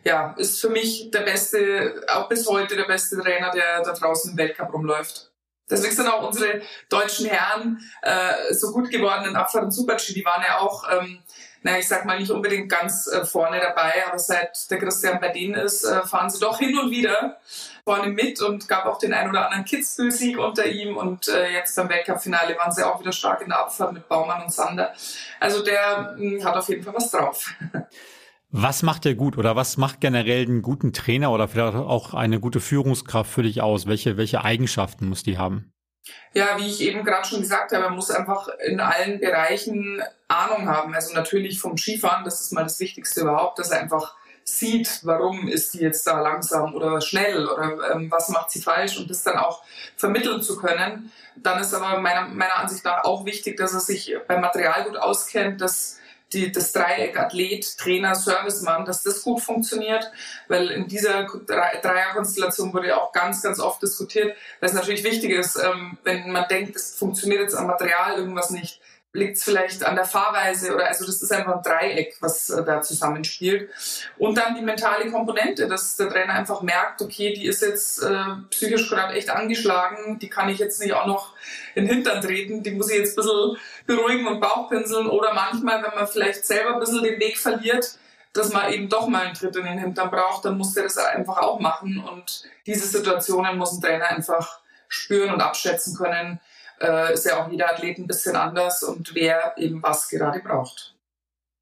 [0.05, 4.33] ja, ist für mich der beste, auch bis heute der beste Trainer, der da draußen
[4.33, 5.33] im Weltcup rumläuft.
[5.71, 10.15] Deswegen sind auch unsere deutschen Herren äh, so gut geworden in Abfahrt und Super-G.
[10.15, 11.23] Die waren ja auch, ähm,
[11.63, 15.29] na, ich sag mal, nicht unbedingt ganz äh, vorne dabei, aber seit der Christian bei
[15.29, 17.39] denen ist, äh, fahren sie doch hin und wieder
[17.85, 21.75] vorne mit und gab auch den ein oder anderen Kitzbühel-Sieg unter ihm und äh, jetzt
[21.77, 24.95] beim Weltcup-Finale waren sie auch wieder stark in der Abfahrt mit Baumann und Sander.
[25.41, 27.53] Also der mh, hat auf jeden Fall was drauf.
[28.51, 32.41] Was macht der gut oder was macht generell einen guten Trainer oder vielleicht auch eine
[32.41, 33.87] gute Führungskraft für dich aus?
[33.87, 35.71] Welche, welche Eigenschaften muss die haben?
[36.33, 40.67] Ja, wie ich eben gerade schon gesagt habe, man muss einfach in allen Bereichen Ahnung
[40.67, 40.95] haben.
[40.95, 45.47] Also natürlich vom Skifahren, das ist mal das Wichtigste überhaupt, dass er einfach sieht, warum
[45.47, 49.23] ist die jetzt da langsam oder schnell oder ähm, was macht sie falsch und das
[49.23, 49.63] dann auch
[49.97, 51.13] vermitteln zu können.
[51.37, 54.97] Dann ist aber meiner, meiner Ansicht nach auch wichtig, dass er sich beim Material gut
[54.97, 55.98] auskennt, dass
[56.33, 60.11] die, das Dreieck Athlet, Trainer, Servicemann, dass das gut funktioniert,
[60.49, 65.31] weil in dieser Dreierkonstellation wurde ja auch ganz, ganz oft diskutiert, weil es natürlich wichtig
[65.31, 68.81] ist, ähm, wenn man denkt, es funktioniert jetzt am Material irgendwas nicht,
[69.13, 72.63] liegt es vielleicht an der Fahrweise oder also das ist einfach ein Dreieck, was äh,
[72.63, 73.71] da zusammenspielt.
[74.19, 78.25] Und dann die mentale Komponente, dass der Trainer einfach merkt, okay, die ist jetzt äh,
[78.51, 81.35] psychisch gerade echt angeschlagen, die kann ich jetzt nicht auch noch
[81.75, 85.83] in den Hintern treten, die muss ich jetzt ein bisschen beruhigen und Bauchpinseln oder manchmal,
[85.83, 87.99] wenn man vielleicht selber ein bisschen den Weg verliert,
[88.35, 90.99] dass man eben doch mal einen Tritt in den Hintern braucht, dann muss der das
[90.99, 96.41] einfach auch machen und diese Situationen muss ein Trainer einfach spüren und abschätzen können,
[96.81, 100.95] äh, ist ja auch jeder Athlet ein bisschen anders und wer eben was gerade braucht.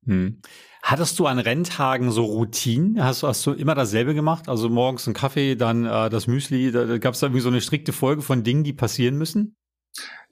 [0.06, 0.40] Hm.
[0.82, 3.02] Hattest du an Renntagen so Routinen?
[3.02, 4.48] Hast, hast du immer dasselbe gemacht?
[4.48, 6.70] Also morgens ein Kaffee, dann äh, das Müsli.
[6.70, 9.56] Da, da gab es da irgendwie so eine strikte Folge von Dingen, die passieren müssen?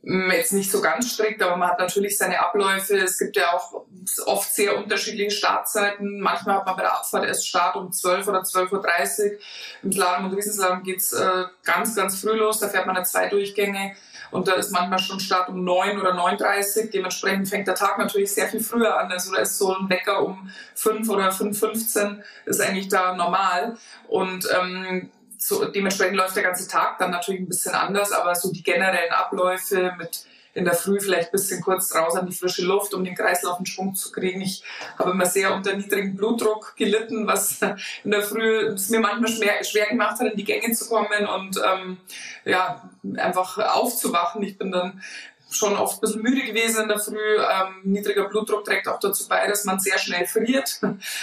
[0.04, 2.96] Hm, jetzt nicht so ganz strikt, aber man hat natürlich seine Abläufe.
[2.98, 3.86] Es gibt ja auch
[4.26, 6.20] oft sehr unterschiedliche Startzeiten.
[6.20, 9.38] Manchmal hat man bei der Abfahrt erst Start um 12 oder 12.30 Uhr.
[9.82, 12.60] Im Slalom und Riesenslalom geht's äh, ganz, ganz früh los.
[12.60, 13.96] Da fährt man ja zwei Durchgänge.
[14.34, 18.32] Und da ist manchmal schon Start um 9 oder 9.30 Dementsprechend fängt der Tag natürlich
[18.32, 19.10] sehr viel früher an.
[19.12, 23.76] Also da ist so ein Wecker um 5 oder 5.15 ist eigentlich da normal.
[24.08, 28.50] Und ähm, so, dementsprechend läuft der ganze Tag dann natürlich ein bisschen anders, aber so
[28.50, 32.64] die generellen Abläufe mit in der Früh vielleicht ein bisschen kurz raus an die frische
[32.64, 34.40] Luft, um den Kreislauf in Schwung zu kriegen.
[34.40, 34.62] Ich
[34.98, 37.60] habe immer sehr unter niedrigem Blutdruck gelitten, was
[38.04, 41.26] in der Früh es mir manchmal schwer, schwer gemacht hat, in die Gänge zu kommen
[41.26, 41.98] und ähm,
[42.44, 44.42] ja, einfach aufzuwachen.
[44.44, 45.02] Ich bin dann
[45.50, 47.36] schon oft ein bisschen müde gewesen in der Früh.
[47.36, 50.80] Ähm, niedriger Blutdruck trägt auch dazu bei, dass man sehr schnell friert.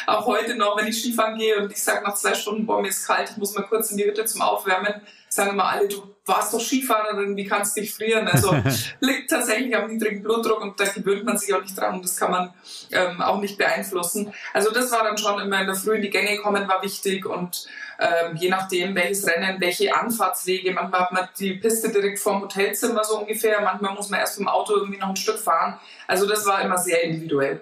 [0.08, 2.90] auch heute noch, wenn ich Skifahren gehe und ich sage nach zwei Stunden, boah, mir
[2.90, 5.02] ist kalt, ich muss mal kurz in die Hütte zum Aufwärmen,
[5.34, 8.28] sagen immer alle, du warst doch Skifahrerin, wie kannst du dich frieren?
[8.28, 8.56] Also
[9.00, 12.18] liegt tatsächlich am niedrigen Blutdruck und da gewöhnt man sich auch nicht dran und das
[12.18, 12.54] kann man
[12.92, 14.34] ähm, auch nicht beeinflussen.
[14.54, 17.26] Also das war dann schon immer in der Früh in die Gänge kommen war wichtig
[17.26, 17.68] und
[18.00, 20.74] ähm, je nachdem, welches Rennen, welche Anfahrtswege.
[20.74, 24.48] Manchmal hat man die Piste direkt vorm Hotelzimmer so ungefähr, manchmal muss man erst vom
[24.48, 25.80] Auto irgendwie noch ein Stück fahren.
[26.08, 27.62] Also das war immer sehr individuell.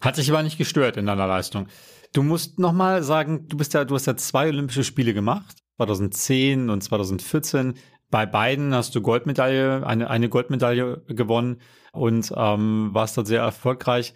[0.00, 1.68] Hat sich aber nicht gestört in deiner Leistung.
[2.12, 6.70] Du musst nochmal sagen, du bist ja, du hast ja zwei Olympische Spiele gemacht, 2010
[6.70, 7.74] und 2014.
[8.10, 11.60] Bei beiden hast du Goldmedaille, eine, eine Goldmedaille gewonnen
[11.92, 14.14] und ähm, warst dort sehr erfolgreich.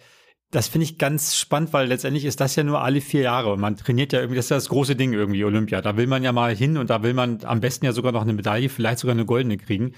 [0.49, 3.77] Das finde ich ganz spannend, weil letztendlich ist das ja nur alle vier Jahre man
[3.77, 5.81] trainiert ja irgendwie, das ist ja das große Ding irgendwie, Olympia.
[5.81, 8.21] Da will man ja mal hin und da will man am besten ja sogar noch
[8.21, 9.93] eine Medaille, vielleicht sogar eine goldene kriegen.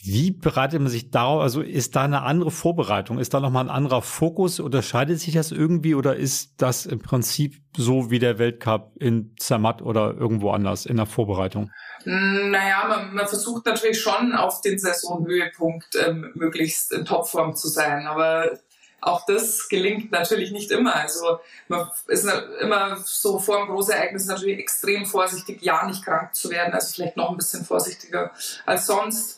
[0.00, 1.42] Wie bereitet man sich darauf?
[1.42, 3.18] Also ist da eine andere Vorbereitung?
[3.18, 4.60] Ist da nochmal ein anderer Fokus?
[4.60, 9.82] Unterscheidet sich das irgendwie oder ist das im Prinzip so wie der Weltcup in Zermatt
[9.82, 11.72] oder irgendwo anders in der Vorbereitung?
[12.04, 18.06] Naja, man, man versucht natürlich schon auf den Saisonhöhepunkt ähm, möglichst in Topform zu sein.
[18.06, 18.52] Aber
[19.00, 20.94] auch das gelingt natürlich nicht immer.
[20.94, 22.28] Also man ist
[22.60, 27.16] immer so vor einem Großereignis natürlich extrem vorsichtig, ja nicht krank zu werden, also vielleicht
[27.16, 28.32] noch ein bisschen vorsichtiger
[28.66, 29.37] als sonst.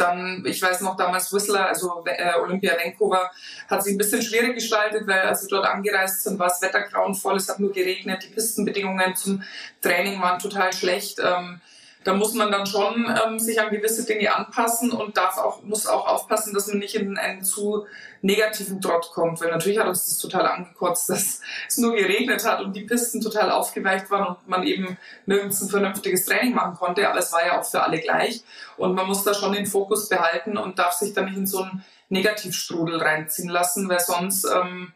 [0.00, 3.30] Dann, ich weiß noch damals Whistler, also äh, Olympia Vancouver,
[3.68, 6.82] hat sich ein bisschen schwierig gestaltet, weil als wir dort angereist sind, war das Wetter
[6.82, 9.42] grauenvoll, es hat nur geregnet, die Pistenbedingungen zum
[9.82, 11.18] Training waren total schlecht.
[11.18, 11.60] Ähm,
[12.04, 15.86] da muss man dann schon ähm, sich an gewisse Dinge anpassen und darf auch, muss
[15.86, 17.86] auch aufpassen, dass man nicht in einen zu
[18.22, 19.40] negativen Trott kommt.
[19.40, 23.20] Weil natürlich hat uns das total angekotzt, dass es nur geregnet hat und die Pisten
[23.20, 27.06] total aufgeweicht waren und man eben nirgends ein vernünftiges Training machen konnte.
[27.08, 28.42] Aber es war ja auch für alle gleich.
[28.78, 31.62] Und man muss da schon den Fokus behalten und darf sich da nicht in so
[31.62, 34.92] einen Negativstrudel reinziehen lassen, weil sonst ähm,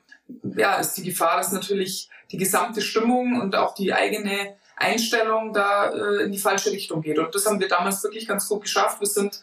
[0.56, 5.90] ja, ist die Gefahr, dass natürlich die gesamte Stimmung und auch die eigene Einstellung da
[5.90, 7.18] äh, in die falsche Richtung geht.
[7.18, 9.00] Und das haben wir damals wirklich ganz gut geschafft.
[9.00, 9.40] Wir sind,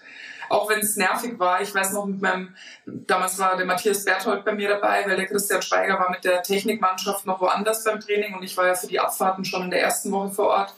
[0.50, 4.44] auch wenn es nervig war, ich weiß noch mit meinem, damals war der Matthias Berthold
[4.44, 8.36] bei mir dabei, weil der Christian Schweiger war mit der Technikmannschaft noch woanders beim Training
[8.36, 10.74] und ich war ja für die Abfahrten schon in der ersten Woche vor Ort.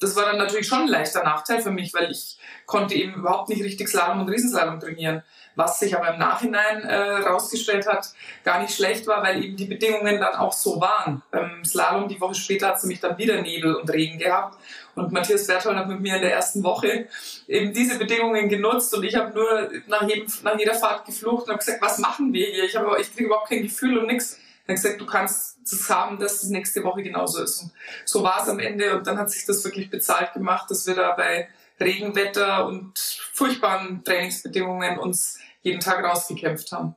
[0.00, 3.48] Das war dann natürlich schon ein leichter Nachteil für mich, weil ich konnte eben überhaupt
[3.48, 5.24] nicht richtig Slalom und Riesenslalom trainieren
[5.58, 8.12] was sich aber im Nachhinein äh, hat,
[8.44, 11.22] gar nicht schlecht war, weil eben die Bedingungen dann auch so waren.
[11.32, 14.56] Beim Slalom die Woche später hat es nämlich dann wieder Nebel und Regen gehabt
[14.94, 17.08] und Matthias Berthold hat mit mir in der ersten Woche
[17.48, 21.50] eben diese Bedingungen genutzt und ich habe nur nach, jedem, nach jeder Fahrt geflucht und
[21.50, 22.64] habe gesagt, was machen wir hier?
[22.64, 24.38] Ich, hab, ich kriege überhaupt kein Gefühl und nichts.
[24.66, 27.62] Dann gesagt, du kannst es haben, dass es nächste Woche genauso ist.
[27.62, 27.72] Und
[28.04, 30.94] so war es am Ende und dann hat sich das wirklich bezahlt gemacht, dass wir
[30.94, 31.48] da bei
[31.80, 32.98] Regenwetter und
[33.32, 35.38] furchtbaren Trainingsbedingungen uns
[35.68, 36.94] jeden Tag rausgekämpft haben.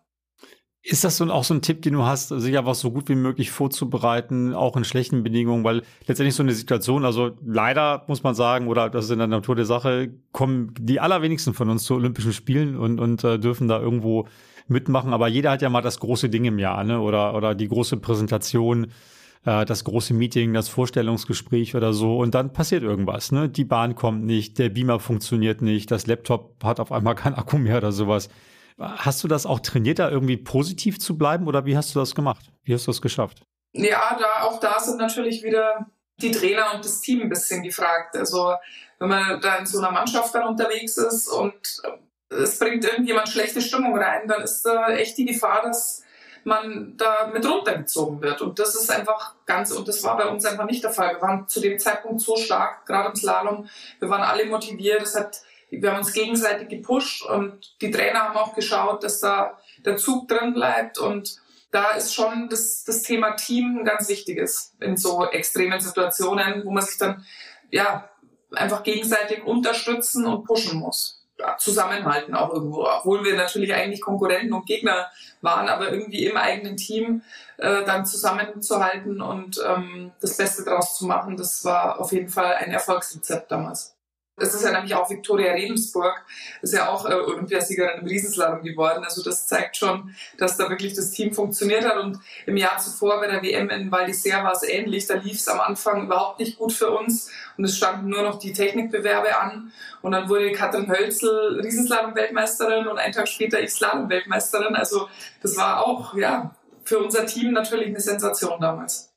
[0.83, 3.15] Ist das so auch so ein Tipp, den du hast, sich einfach so gut wie
[3.15, 8.33] möglich vorzubereiten, auch in schlechten Bedingungen, weil letztendlich so eine Situation, also leider muss man
[8.33, 11.93] sagen, oder das ist in der Natur der Sache, kommen die allerwenigsten von uns zu
[11.93, 14.27] Olympischen Spielen und, und äh, dürfen da irgendwo
[14.67, 16.99] mitmachen, aber jeder hat ja mal das große Ding im Jahr, ne?
[16.99, 18.87] Oder, oder die große Präsentation,
[19.45, 23.49] äh, das große Meeting, das Vorstellungsgespräch oder so, und dann passiert irgendwas, ne?
[23.49, 27.59] Die Bahn kommt nicht, der Beamer funktioniert nicht, das Laptop hat auf einmal keinen Akku
[27.59, 28.29] mehr oder sowas
[28.77, 32.15] Hast du das auch trainiert, da irgendwie positiv zu bleiben oder wie hast du das
[32.15, 32.51] gemacht?
[32.63, 33.43] Wie hast du das geschafft?
[33.73, 35.87] Ja, da, auch da sind natürlich wieder
[36.21, 38.15] die Trainer und das Team ein bisschen gefragt.
[38.15, 38.53] Also
[38.99, 41.81] wenn man da in so einer Mannschaft dann unterwegs ist und
[42.29, 46.03] es bringt irgendjemand schlechte Stimmung rein, dann ist da echt die Gefahr, dass
[46.43, 48.41] man da mit runtergezogen wird.
[48.41, 51.15] Und das ist einfach ganz, und das war bei uns einfach nicht der Fall.
[51.15, 53.67] Wir waren zu dem Zeitpunkt so stark, gerade im Slalom.
[53.99, 55.01] Wir waren alle motiviert.
[55.01, 59.57] Es hat wir haben uns gegenseitig gepusht und die Trainer haben auch geschaut, dass da
[59.85, 61.37] der Zug drin bleibt und
[61.71, 66.71] da ist schon das, das Thema Team ein ganz wichtiges in so extremen Situationen, wo
[66.71, 67.25] man sich dann
[67.71, 68.09] ja
[68.51, 71.19] einfach gegenseitig unterstützen und pushen muss.
[71.57, 75.09] Zusammenhalten auch irgendwo, obwohl wir natürlich eigentlich Konkurrenten und Gegner
[75.41, 77.23] waren, aber irgendwie im eigenen Team
[77.57, 82.53] äh, dann zusammenzuhalten und ähm, das Beste draus zu machen, das war auf jeden Fall
[82.55, 83.95] ein Erfolgsrezept damals
[84.41, 86.25] Das ist ja nämlich auch Viktoria Regensburg,
[86.61, 89.03] ist ja auch äh, Olympiasiegerin im Riesenslalom geworden.
[89.03, 91.97] Also das zeigt schon, dass da wirklich das Team funktioniert hat.
[91.97, 95.05] Und im Jahr zuvor bei der WM in Val d'Isère war es ähnlich.
[95.05, 98.39] Da lief es am Anfang überhaupt nicht gut für uns und es standen nur noch
[98.39, 99.71] die Technikbewerbe an.
[100.01, 104.75] Und dann wurde Katrin Hölzel Riesenslalom-Weltmeisterin und einen Tag später ich Slalom-Weltmeisterin.
[104.75, 105.07] Also
[105.41, 109.10] das war auch ja für unser Team natürlich eine Sensation damals.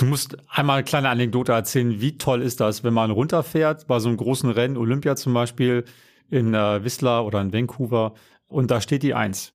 [0.00, 2.00] Du musst einmal eine kleine Anekdote erzählen.
[2.00, 5.84] Wie toll ist das, wenn man runterfährt bei so einem großen Rennen, Olympia zum Beispiel
[6.30, 8.14] in äh, Whistler oder in Vancouver
[8.48, 9.52] und da steht die Eins.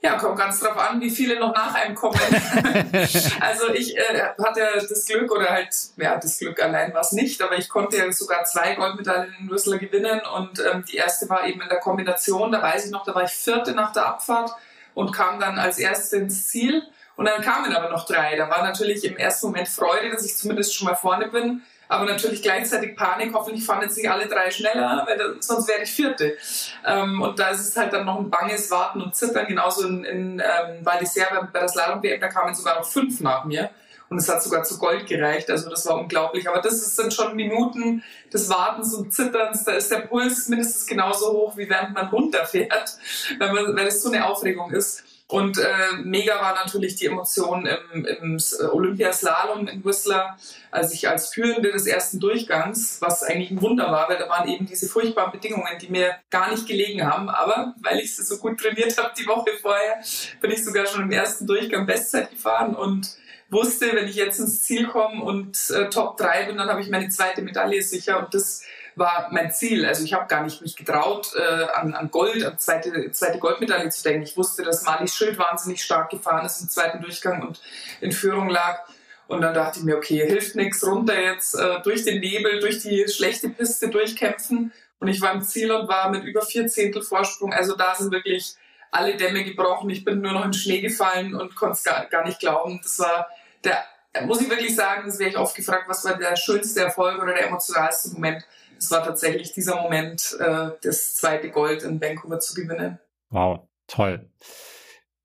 [0.00, 2.18] Ja, kommt ganz drauf an, wie viele noch nach einem kommen.
[3.40, 7.42] also ich äh, hatte das Glück oder halt, ja, das Glück allein war es nicht,
[7.42, 11.46] aber ich konnte ja sogar zwei Goldmedaillen in Whistler gewinnen und ähm, die erste war
[11.46, 14.52] eben in der Kombination, da weiß ich noch, da war ich vierte nach der Abfahrt
[14.94, 16.82] und kam dann als erste ins Ziel
[17.16, 18.36] und dann kamen aber noch drei.
[18.36, 22.06] Da war natürlich im ersten Moment Freude, dass ich zumindest schon mal vorne bin, aber
[22.06, 23.32] natürlich gleichzeitig Panik.
[23.34, 26.36] Hoffentlich fahren jetzt nicht alle drei schneller, weil sonst wäre ich Vierte.
[26.84, 29.46] Ähm, und da ist es halt dann noch ein banges Warten und Zittern.
[29.46, 33.44] Genauso in, in ähm, Val d'Isère bei der Slalom-WM, da kamen sogar noch fünf nach
[33.44, 33.70] mir.
[34.08, 35.50] Und es hat sogar zu Gold gereicht.
[35.50, 36.48] Also das war unglaublich.
[36.48, 38.02] Aber das sind schon Minuten
[38.32, 39.64] des Wartens und Zitterns.
[39.64, 42.98] Da ist der Puls mindestens genauso hoch, wie während man runterfährt,
[43.38, 45.04] weil, man, weil es so eine Aufregung ist.
[45.26, 48.38] Und äh, mega war natürlich die Emotion im, im
[48.72, 50.36] Olympiaslalom in Whistler,
[50.70, 54.48] als ich als Führende des ersten Durchgangs, was eigentlich ein Wunder war, weil da waren
[54.48, 57.30] eben diese furchtbaren Bedingungen, die mir gar nicht gelegen haben.
[57.30, 59.98] Aber weil ich sie so gut trainiert habe die Woche vorher,
[60.42, 63.16] bin ich sogar schon im ersten Durchgang Bestzeit gefahren und
[63.48, 66.90] wusste, wenn ich jetzt ins Ziel komme und äh, Top 3 bin, dann habe ich
[66.90, 68.18] meine zweite Medaille sicher.
[68.18, 68.62] Und das
[68.96, 69.84] war mein Ziel.
[69.84, 73.88] Also ich habe gar nicht mich getraut, äh, an, an Gold, an zweite, zweite Goldmedaille
[73.90, 74.22] zu denken.
[74.22, 77.60] Ich wusste, dass Marlies Schild wahnsinnig stark gefahren ist im zweiten Durchgang und
[78.00, 78.80] in Führung lag.
[79.26, 82.80] Und dann dachte ich mir, okay, hilft nichts, runter jetzt äh, durch den Nebel, durch
[82.80, 84.72] die schlechte Piste durchkämpfen.
[85.00, 87.52] Und ich war im Ziel und war mit über vier Zehntel Vorsprung.
[87.52, 88.54] Also da sind wirklich
[88.90, 89.90] alle Dämme gebrochen.
[89.90, 92.80] Ich bin nur noch in Schnee gefallen und konnte es gar, gar nicht glauben.
[92.82, 93.28] Das war
[93.64, 93.82] der,
[94.22, 97.34] muss ich wirklich sagen, das wäre ich oft gefragt, was war der schönste Erfolg oder
[97.34, 98.44] der emotionalste Moment
[98.78, 102.98] es war tatsächlich dieser Moment, äh, das zweite Gold in Vancouver zu gewinnen.
[103.30, 104.30] Wow, toll.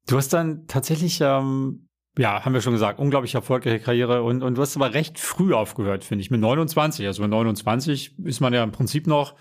[0.07, 1.87] Du hast dann tatsächlich, ähm,
[2.17, 5.53] ja, haben wir schon gesagt, unglaublich erfolgreiche Karriere und, und du hast aber recht früh
[5.53, 7.05] aufgehört, finde ich, mit 29.
[7.05, 9.35] Also mit 29 ist man ja im Prinzip noch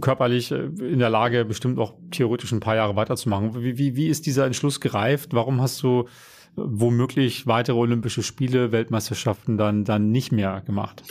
[0.00, 3.60] körperlich äh, in der Lage, bestimmt auch theoretisch ein paar Jahre weiterzumachen.
[3.62, 5.34] Wie, wie, wie ist dieser Entschluss gereift?
[5.34, 6.08] Warum hast du
[6.56, 11.02] womöglich weitere Olympische Spiele, Weltmeisterschaften dann, dann nicht mehr gemacht?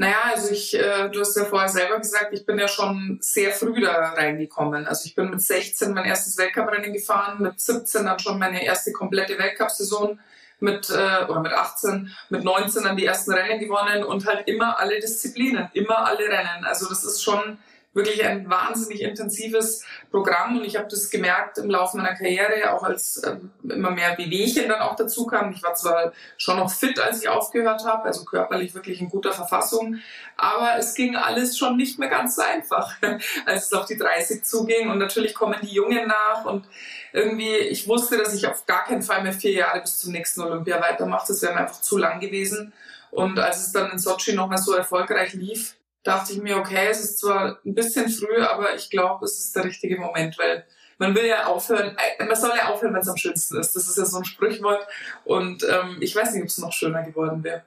[0.00, 3.50] Naja, also ich, äh, du hast ja vorher selber gesagt, ich bin ja schon sehr
[3.50, 4.86] früh da reingekommen.
[4.86, 8.92] Also ich bin mit 16 mein erstes Weltcuprennen gefahren, mit 17 dann schon meine erste
[8.92, 10.20] komplette Weltcup-Saison,
[10.60, 14.78] mit, äh, oder mit 18, mit 19 dann die ersten Rennen gewonnen und halt immer
[14.78, 16.64] alle Disziplinen, immer alle Rennen.
[16.64, 17.58] Also das ist schon
[17.98, 20.58] wirklich ein wahnsinnig intensives Programm.
[20.58, 24.68] Und ich habe das gemerkt im Laufe meiner Karriere, auch als ähm, immer mehr Wehwehchen
[24.68, 25.52] dann auch dazu kamen.
[25.52, 29.32] Ich war zwar schon noch fit, als ich aufgehört habe, also körperlich wirklich in guter
[29.32, 29.98] Verfassung,
[30.36, 32.94] aber es ging alles schon nicht mehr ganz so einfach,
[33.46, 34.88] als es auf die 30 zuging.
[34.88, 36.66] Und natürlich kommen die Jungen nach und
[37.12, 40.40] irgendwie, ich wusste, dass ich auf gar keinen Fall mehr vier Jahre bis zum nächsten
[40.42, 42.72] Olympia weitermache, das wäre mir einfach zu lang gewesen.
[43.10, 45.77] Und als es dann in Sochi nochmal so erfolgreich lief,
[46.08, 49.54] dachte ich mir, okay, es ist zwar ein bisschen früh, aber ich glaube, es ist
[49.54, 50.64] der richtige Moment, weil
[50.98, 53.76] man will ja aufhören, äh, man soll ja aufhören, wenn es am schönsten ist.
[53.76, 54.86] Das ist ja so ein Sprichwort.
[55.24, 57.62] Und ähm, ich weiß nicht, ob es noch schöner geworden wäre.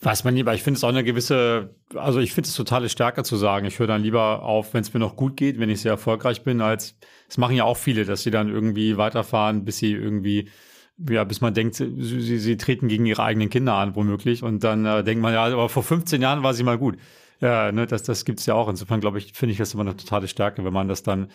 [0.00, 2.88] Weiß man nie, aber ich finde es auch eine gewisse, also ich finde es totale
[2.88, 5.68] Stärke zu sagen, ich höre dann lieber auf, wenn es mir noch gut geht, wenn
[5.68, 6.96] ich sehr erfolgreich bin, als
[7.28, 10.50] es machen ja auch viele, dass sie dann irgendwie weiterfahren, bis sie irgendwie
[11.08, 14.42] ja, bis man denkt, sie, sie, sie treten gegen ihre eigenen Kinder an, womöglich.
[14.42, 16.96] Und dann äh, denkt man, ja, aber vor 15 Jahren war sie mal gut.
[17.40, 18.68] Ja, ne, das, das gibt's ja auch.
[18.68, 21.28] Insofern glaube ich, finde ich das immer eine totale Stärke, wenn man das dann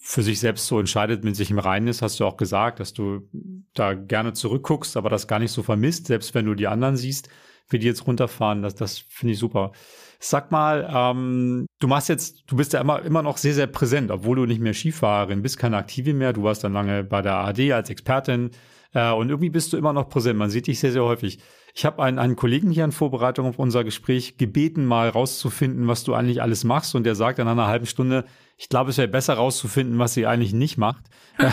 [0.00, 2.92] für sich selbst so entscheidet, mit sich im Reinen ist, hast du auch gesagt, dass
[2.92, 3.28] du
[3.72, 7.28] da gerne zurückguckst, aber das gar nicht so vermisst, selbst wenn du die anderen siehst,
[7.68, 9.72] wie die jetzt runterfahren, das, das finde ich super.
[10.18, 14.10] Sag mal, ähm, du machst jetzt, du bist ja immer, immer noch sehr, sehr präsent,
[14.10, 16.32] obwohl du nicht mehr Skifahrerin bist, keine Aktive mehr.
[16.32, 18.50] Du warst dann lange bei der AD als Expertin
[18.92, 20.38] äh, und irgendwie bist du immer noch präsent.
[20.38, 21.38] Man sieht dich sehr, sehr häufig.
[21.74, 26.04] Ich habe einen, einen Kollegen hier in Vorbereitung auf unser Gespräch gebeten, mal rauszufinden, was
[26.04, 26.94] du eigentlich alles machst.
[26.94, 28.24] Und der sagt in einer halben Stunde,
[28.56, 31.04] ich glaube, es wäre besser rauszufinden, was sie eigentlich nicht macht.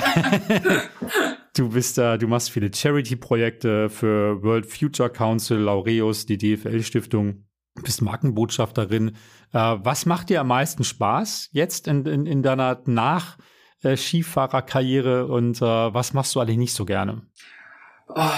[1.58, 7.44] du bist da, du machst viele Charity-Projekte für World Future Council, Laureus, die DFL-Stiftung,
[7.84, 9.10] bist Markenbotschafterin.
[9.52, 13.38] Äh, was macht dir am meisten Spaß jetzt in, in, in deiner Nach-
[13.84, 17.22] Skifahrerkarriere und äh, was machst du eigentlich nicht so gerne?
[18.08, 18.30] Oh,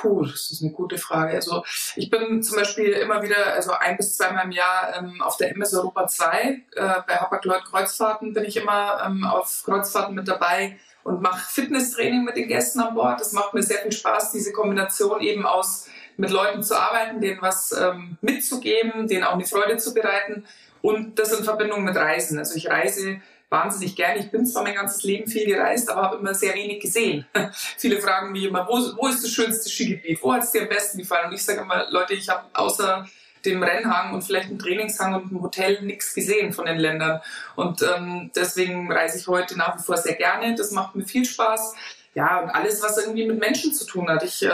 [0.00, 1.34] Puh, das ist eine gute Frage.
[1.34, 1.64] Also
[1.96, 5.50] ich bin zum Beispiel immer wieder, also ein bis zweimal im Jahr ähm, auf der
[5.50, 6.40] MS Europa 2.
[6.40, 12.22] Äh, bei Hapag-Lloyd Kreuzfahrten bin ich immer ähm, auf Kreuzfahrten mit dabei und mache Fitnesstraining
[12.22, 13.20] mit den Gästen an Bord.
[13.20, 17.42] Das macht mir sehr viel Spaß, diese Kombination eben aus mit Leuten zu arbeiten, denen
[17.42, 20.44] was ähm, mitzugeben, denen auch eine Freude zu bereiten
[20.80, 22.38] und das in Verbindung mit Reisen.
[22.38, 23.20] Also ich reise
[23.50, 24.20] wahnsinnig gerne.
[24.20, 27.26] Ich bin zwar mein ganzes Leben viel gereist, aber habe immer sehr wenig gesehen.
[27.76, 30.22] Viele fragen mich immer, wo, wo ist das schönste Skigebiet?
[30.22, 31.28] Wo hat es dir am besten gefallen?
[31.28, 33.06] Und ich sage immer, Leute, ich habe außer
[33.44, 37.20] dem Rennhang und vielleicht einem Trainingshang und einem Hotel nichts gesehen von den Ländern.
[37.56, 40.54] Und ähm, deswegen reise ich heute nach wie vor sehr gerne.
[40.54, 41.74] Das macht mir viel Spaß.
[42.14, 44.24] Ja, und alles, was irgendwie mit Menschen zu tun hat.
[44.24, 44.50] Ich äh,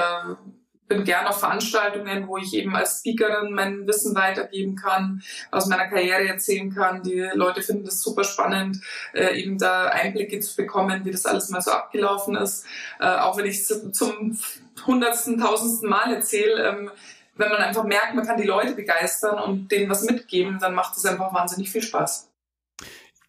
[0.89, 5.89] bin gerne auf Veranstaltungen, wo ich eben als Speakerin mein Wissen weitergeben kann, aus meiner
[5.89, 7.03] Karriere erzählen kann.
[7.03, 8.81] Die Leute finden das super spannend,
[9.15, 12.67] äh, eben da Einblicke zu bekommen, wie das alles mal so abgelaufen ist.
[13.01, 14.39] Äh, auch wenn ich zum
[14.87, 16.91] hundertsten, tausendsten Mal erzähle, ähm,
[17.37, 20.97] wenn man einfach merkt, man kann die Leute begeistern und denen was mitgeben, dann macht
[20.97, 22.31] es einfach wahnsinnig viel Spaß.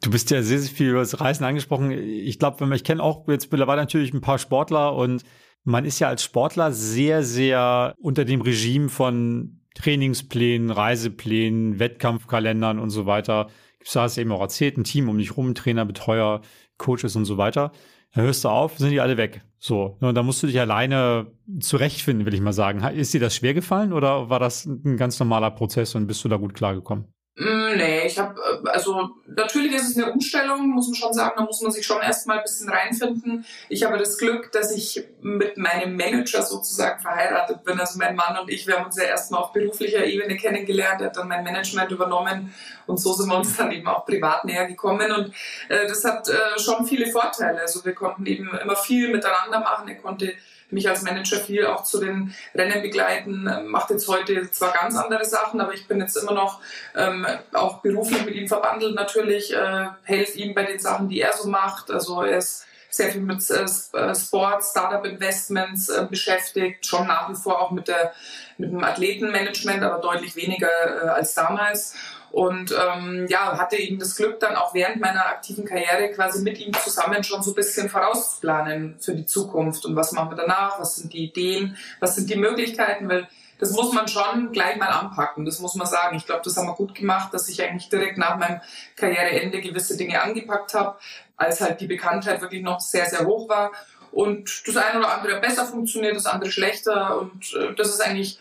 [0.01, 1.91] Du bist ja sehr, sehr viel über das Reisen angesprochen.
[1.91, 5.23] Ich glaube, ich kenne auch jetzt mittlerweile natürlich ein paar Sportler und
[5.65, 12.91] man ist ja als Sportler sehr, sehr unter dem Regime von Trainingsplänen, Reiseplänen, Wettkampfkalendern und
[12.91, 13.47] so weiter.
[13.79, 16.41] Du hast eben auch erzählt, ein Team um dich rum, Trainer, Betreuer,
[16.77, 17.71] Coaches und so weiter.
[18.13, 19.41] Da hörst du auf, sind die alle weg.
[19.59, 19.97] So.
[19.99, 21.27] Und da musst du dich alleine
[21.59, 22.81] zurechtfinden, will ich mal sagen.
[22.95, 26.29] Ist dir das schwer gefallen oder war das ein ganz normaler Prozess und bist du
[26.29, 27.05] da gut klargekommen?
[27.37, 31.33] Mm, nee, ich habe, äh, also natürlich ist es eine Umstellung, muss man schon sagen,
[31.35, 33.45] da muss man sich schon erstmal ein bisschen reinfinden.
[33.67, 38.39] Ich habe das Glück, dass ich mit meinem Manager sozusagen verheiratet bin, also mein Mann
[38.39, 41.43] und ich, wir haben uns ja erstmal auf beruflicher Ebene kennengelernt, er hat dann mein
[41.43, 42.53] Management übernommen.
[42.87, 45.11] Und so sind wir uns dann eben auch privat näher gekommen.
[45.11, 45.33] Und
[45.67, 47.59] äh, das hat äh, schon viele Vorteile.
[47.59, 50.33] Also wir konnten eben immer viel miteinander machen, er konnte
[50.69, 54.95] mich als Manager viel auch zu den Rennen begleiten, ähm, macht jetzt heute zwar ganz
[54.95, 56.59] andere Sachen, aber ich bin jetzt immer noch
[56.95, 61.33] ähm, auch beruflich mit ihm verbandelt natürlich, äh, helfe ihm bei den Sachen, die er
[61.33, 61.91] so macht.
[61.91, 67.35] Also er ist sehr viel mit äh, äh Sport, Startup-Investments äh, beschäftigt, schon nach wie
[67.35, 68.13] vor auch mit, der,
[68.57, 70.69] mit dem Athletenmanagement, aber deutlich weniger
[71.13, 71.95] als damals
[72.35, 76.59] und ähm, ja, hatte eben das Glück, dann auch während meiner aktiven Karriere quasi mit
[76.59, 80.77] ihm zusammen schon so ein bisschen vorauszuplanen für die Zukunft und was machen wir danach,
[80.77, 84.89] was sind die Ideen, was sind die Möglichkeiten, weil das muss man schon gleich mal
[84.89, 86.17] anpacken, das muss man sagen.
[86.17, 88.59] Ich glaube, das haben wir gut gemacht, dass ich eigentlich direkt nach meinem
[88.97, 90.99] Karriereende gewisse Dinge angepackt habe,
[91.37, 93.71] als halt die Bekanntheit wirklich noch sehr, sehr hoch war.
[94.11, 97.17] Und das eine oder andere besser funktioniert, das andere schlechter.
[97.17, 98.39] Und äh, das ist eigentlich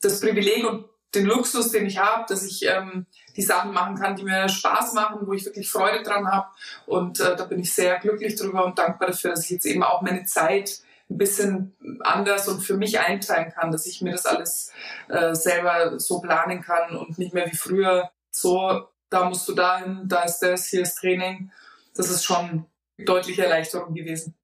[0.00, 0.84] das Privileg und
[1.14, 4.92] den Luxus, den ich habe, dass ich ähm, die Sachen machen kann, die mir Spaß
[4.94, 6.48] machen, wo ich wirklich Freude dran habe.
[6.86, 9.82] Und äh, da bin ich sehr glücklich drüber und dankbar dafür, dass ich jetzt eben
[9.82, 10.80] auch meine Zeit
[11.10, 14.72] ein bisschen anders und für mich einteilen kann, dass ich mir das alles
[15.08, 20.02] äh, selber so planen kann und nicht mehr wie früher so, da musst du dahin,
[20.04, 21.50] da ist das, hier ist Training.
[21.94, 22.66] Das ist schon
[22.98, 24.34] deutliche Erleichterung gewesen.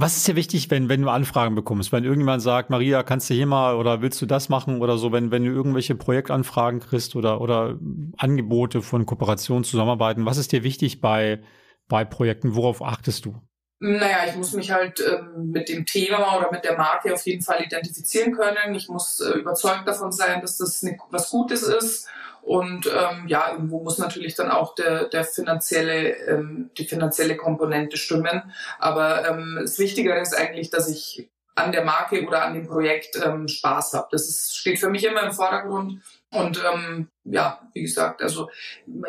[0.00, 1.90] Was ist dir wichtig, wenn, wenn du Anfragen bekommst?
[1.90, 5.10] Wenn irgendjemand sagt, Maria, kannst du hier mal oder willst du das machen oder so,
[5.10, 7.80] wenn, wenn du irgendwelche Projektanfragen kriegst oder, oder
[8.16, 11.42] Angebote von Kooperation, Zusammenarbeiten, was ist dir wichtig bei,
[11.88, 12.54] bei Projekten?
[12.54, 13.42] Worauf achtest du?
[13.80, 17.42] Naja, ich muss mich halt ähm, mit dem Thema oder mit der Marke auf jeden
[17.42, 18.76] Fall identifizieren können.
[18.76, 22.06] Ich muss äh, überzeugt davon sein, dass das ne, was Gutes ist.
[22.48, 27.98] Und ähm, ja, irgendwo muss natürlich dann auch der, der finanzielle, ähm, die finanzielle Komponente
[27.98, 28.54] stimmen.
[28.78, 33.20] Aber ähm, das Wichtigere ist eigentlich, dass ich an der Marke oder an dem Projekt
[33.22, 34.08] ähm, Spaß habe.
[34.12, 36.00] Das ist, steht für mich immer im Vordergrund.
[36.30, 38.48] Und ähm, ja, wie gesagt, also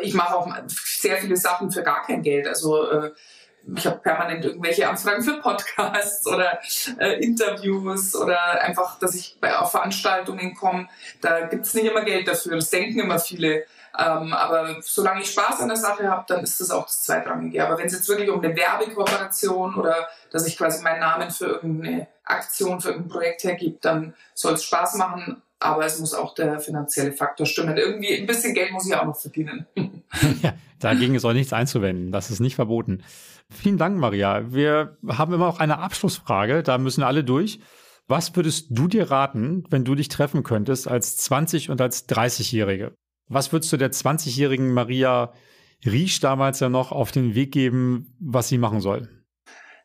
[0.02, 2.46] ich mache auch sehr viele Sachen für gar kein Geld.
[2.46, 3.12] Also äh,
[3.76, 6.60] ich habe permanent irgendwelche Anfragen für Podcasts oder
[6.98, 10.88] äh, Interviews oder einfach, dass ich bei, auf Veranstaltungen komme.
[11.20, 12.56] Da gibt's nicht immer Geld dafür.
[12.56, 13.64] Das denken immer viele.
[13.98, 17.66] Ähm, aber solange ich Spaß an der Sache habe, dann ist das auch das Zweitrangige.
[17.66, 21.46] Aber wenn es jetzt wirklich um eine Werbekooperation oder dass ich quasi meinen Namen für
[21.46, 25.42] irgendeine Aktion, für irgendein Projekt hergibt, dann soll es Spaß machen.
[25.60, 27.76] Aber es muss auch der finanzielle Faktor stimmen.
[27.76, 29.66] Irgendwie ein bisschen Geld muss ich auch noch verdienen.
[30.42, 32.12] ja, dagegen ist auch nichts einzuwenden.
[32.12, 33.02] Das ist nicht verboten.
[33.50, 34.52] Vielen Dank, Maria.
[34.52, 37.60] Wir haben immer auch eine Abschlussfrage, da müssen alle durch.
[38.08, 42.94] Was würdest du dir raten, wenn du dich treffen könntest als 20 und als 30-Jährige?
[43.28, 45.32] Was würdest du der 20-jährigen Maria
[45.84, 49.08] Riesch damals ja noch auf den Weg geben, was sie machen soll?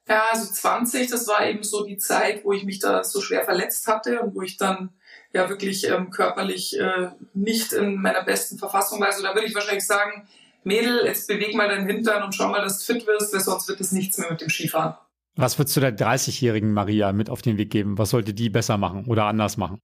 [0.07, 3.43] Ja, also 20, das war eben so die Zeit, wo ich mich da so schwer
[3.43, 4.89] verletzt hatte und wo ich dann
[5.35, 9.07] ja wirklich ähm, körperlich äh, nicht in meiner besten Verfassung war.
[9.07, 10.27] Also da würde ich wahrscheinlich sagen,
[10.63, 13.67] Mädel, jetzt beweg mal deinen Hintern und schau mal, dass du fit wirst, weil sonst
[13.67, 14.95] wird es nichts mehr mit dem Skifahren.
[15.35, 17.97] Was würdest du der 30-jährigen Maria mit auf den Weg geben?
[17.97, 19.79] Was sollte die besser machen oder anders machen?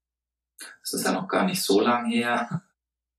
[0.81, 2.63] Das ist ja noch gar nicht so lang her.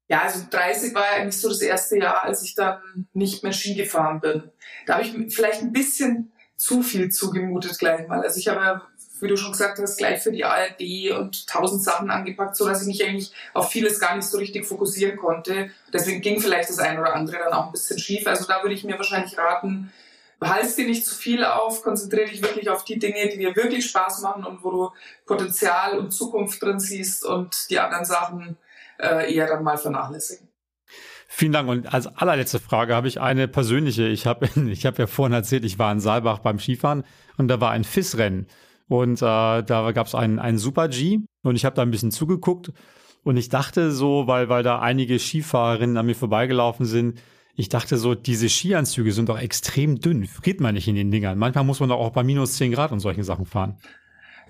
[0.09, 3.53] Ja, also 30 war ja eigentlich so das erste Jahr, als ich dann nicht mehr
[3.53, 4.51] Ski gefahren bin.
[4.87, 8.23] Da habe ich vielleicht ein bisschen zu viel zugemutet gleich mal.
[8.23, 8.83] Also ich habe ja,
[9.23, 12.83] wie du schon gesagt hast, gleich für die ARD und tausend Sachen angepackt, so dass
[12.83, 15.71] ich mich eigentlich auf vieles gar nicht so richtig fokussieren konnte.
[15.93, 18.27] Deswegen ging vielleicht das eine oder andere dann auch ein bisschen schief.
[18.27, 19.93] Also da würde ich mir wahrscheinlich raten,
[20.45, 23.87] Halst dir nicht zu viel auf, konzentriere dich wirklich auf die Dinge, die dir wirklich
[23.87, 24.91] Spaß machen und wo du
[25.25, 28.57] Potenzial und Zukunft drin siehst und die anderen Sachen
[28.99, 30.49] äh, eher dann mal vernachlässigen.
[31.29, 31.69] Vielen Dank.
[31.69, 34.09] Und als allerletzte Frage habe ich eine persönliche.
[34.09, 37.05] Ich habe ich hab ja vorhin erzählt, ich war in Saalbach beim Skifahren
[37.37, 38.47] und da war ein FIS-Rennen.
[38.93, 42.11] Und äh, da gab es einen, einen Super G und ich habe da ein bisschen
[42.11, 42.73] zugeguckt
[43.25, 47.19] und ich dachte so, weil, weil da einige Skifahrerinnen an mir vorbeigelaufen sind,
[47.57, 50.27] ich dachte so, diese Skianzüge sind doch extrem dünn.
[50.27, 51.39] Friert man nicht in den Dingern.
[51.39, 53.79] Manchmal muss man doch auch bei minus 10 Grad und solchen Sachen fahren.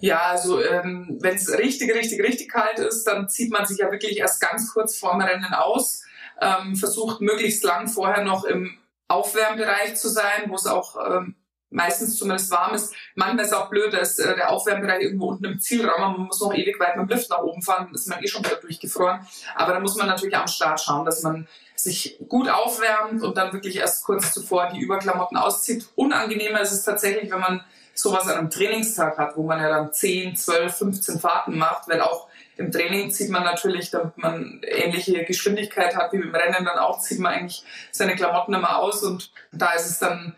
[0.01, 3.93] Ja, also ähm, wenn es richtig, richtig, richtig kalt ist, dann zieht man sich ja
[3.93, 6.03] wirklich erst ganz kurz vorm Rennen aus,
[6.41, 8.77] ähm, versucht möglichst lang vorher noch im
[9.07, 11.37] Aufwärmbereich zu sein, wo es auch ähm,
[11.73, 12.95] meistens zumindest warm ist.
[13.15, 16.41] Manchmal ist es auch blöd, dass äh, der Aufwärmbereich irgendwo unten im Zielraum, man muss
[16.41, 19.27] noch ewig weit mit dem Lift nach oben fahren, ist man eh schon wieder durchgefroren.
[19.55, 23.53] Aber da muss man natürlich am Start schauen, dass man sich gut aufwärmt und dann
[23.53, 25.89] wirklich erst kurz zuvor die Überklamotten auszieht.
[25.97, 27.65] Unangenehmer ist es tatsächlich, wenn man
[27.95, 32.01] sowas an einem Trainingstag hat, wo man ja dann 10, 12, 15 Fahrten macht, weil
[32.01, 36.79] auch im Training zieht man natürlich, damit man ähnliche Geschwindigkeit hat wie beim Rennen, dann
[36.79, 40.35] auch zieht man eigentlich seine Klamotten immer aus und da ist es dann,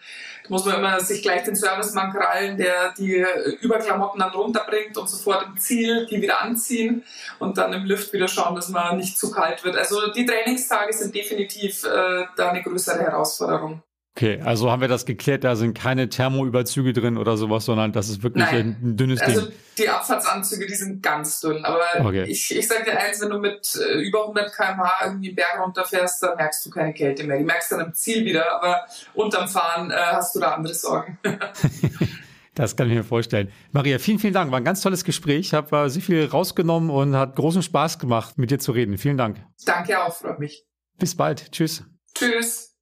[0.48, 3.24] muss man immer sich gleich den Servicemann krallen, der die
[3.60, 7.04] Überklamotten dann runterbringt und sofort im Ziel die wieder anziehen
[7.38, 9.76] und dann im Lift wieder schauen, dass man nicht zu kalt wird.
[9.76, 13.82] Also die Trainingstage sind definitiv äh, da eine größere Herausforderung.
[14.16, 18.08] Okay, also haben wir das geklärt, da sind keine Thermoüberzüge drin oder sowas, sondern das
[18.08, 18.76] ist wirklich Nein.
[18.80, 19.48] ein dünnes also Ding.
[19.48, 21.64] Also die Abfahrtsanzüge, die sind ganz dünn.
[21.64, 22.22] Aber okay.
[22.28, 25.60] ich, ich sag dir eins, wenn du mit äh, über 100 km/h irgendwie einen Berg
[25.60, 27.38] runterfährst, dann merkst du keine Kälte mehr.
[27.38, 30.74] Die merkst du dann im Ziel wieder, aber unterm Fahren äh, hast du da andere
[30.74, 31.18] Sorgen.
[32.56, 33.50] Das kann ich mir vorstellen.
[33.72, 34.52] Maria, vielen, vielen Dank.
[34.52, 35.40] War ein ganz tolles Gespräch.
[35.40, 38.96] Ich habe äh, sehr viel rausgenommen und hat großen Spaß gemacht, mit dir zu reden.
[38.96, 39.44] Vielen Dank.
[39.66, 40.64] Danke auch, freut mich.
[40.96, 41.50] Bis bald.
[41.50, 41.82] Tschüss.
[42.14, 42.73] Tschüss.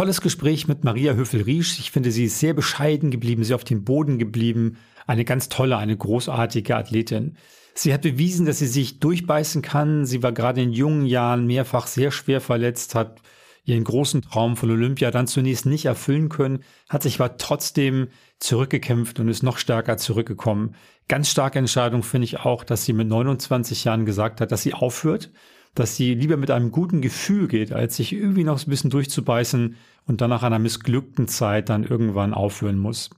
[0.00, 1.78] Tolles Gespräch mit Maria Höfel-Riesch.
[1.78, 4.78] Ich finde, sie ist sehr bescheiden geblieben, sehr auf dem Boden geblieben.
[5.06, 7.36] Eine ganz tolle, eine großartige Athletin.
[7.74, 10.06] Sie hat bewiesen, dass sie sich durchbeißen kann.
[10.06, 13.20] Sie war gerade in jungen Jahren mehrfach sehr schwer verletzt, hat
[13.66, 19.20] ihren großen Traum von Olympia dann zunächst nicht erfüllen können, hat sich aber trotzdem zurückgekämpft
[19.20, 20.76] und ist noch stärker zurückgekommen.
[21.08, 24.72] Ganz starke Entscheidung finde ich auch, dass sie mit 29 Jahren gesagt hat, dass sie
[24.72, 25.30] aufhört
[25.74, 29.76] dass sie lieber mit einem guten Gefühl geht, als sich irgendwie noch ein bisschen durchzubeißen
[30.06, 33.10] und dann nach einer missglückten Zeit dann irgendwann aufhören muss.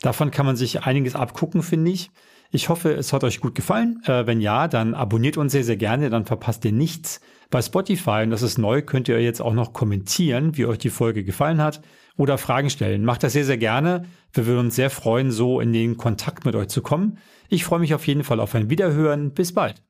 [0.00, 2.10] Davon kann man sich einiges abgucken, finde ich.
[2.52, 4.00] Ich hoffe, es hat euch gut gefallen.
[4.04, 7.20] Äh, wenn ja, dann abonniert uns sehr, sehr gerne, dann verpasst ihr nichts.
[7.50, 10.90] Bei Spotify, und das ist neu, könnt ihr jetzt auch noch kommentieren, wie euch die
[10.90, 11.80] Folge gefallen hat
[12.16, 13.04] oder Fragen stellen.
[13.04, 14.04] Macht das sehr, sehr gerne.
[14.32, 17.18] Wir würden uns sehr freuen, so in den Kontakt mit euch zu kommen.
[17.48, 19.32] Ich freue mich auf jeden Fall auf ein Wiederhören.
[19.32, 19.85] Bis bald.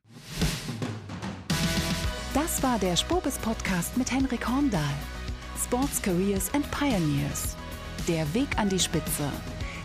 [2.57, 4.81] Das war der Spobis Podcast mit Henrik Horndahl.
[5.63, 7.55] Sports Careers and Pioneers.
[8.07, 9.31] Der Weg an die Spitze.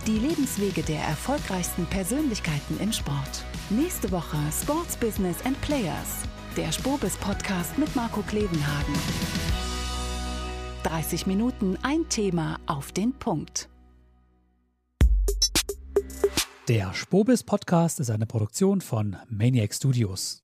[0.07, 3.45] Die Lebenswege der erfolgreichsten Persönlichkeiten im Sport.
[3.69, 6.23] Nächste Woche Sports Business and Players.
[6.57, 8.95] Der Spobis Podcast mit Marco Klevenhagen.
[10.85, 13.69] 30 Minuten, ein Thema auf den Punkt.
[16.69, 20.42] Der Spobis Podcast ist eine Produktion von Maniac Studios.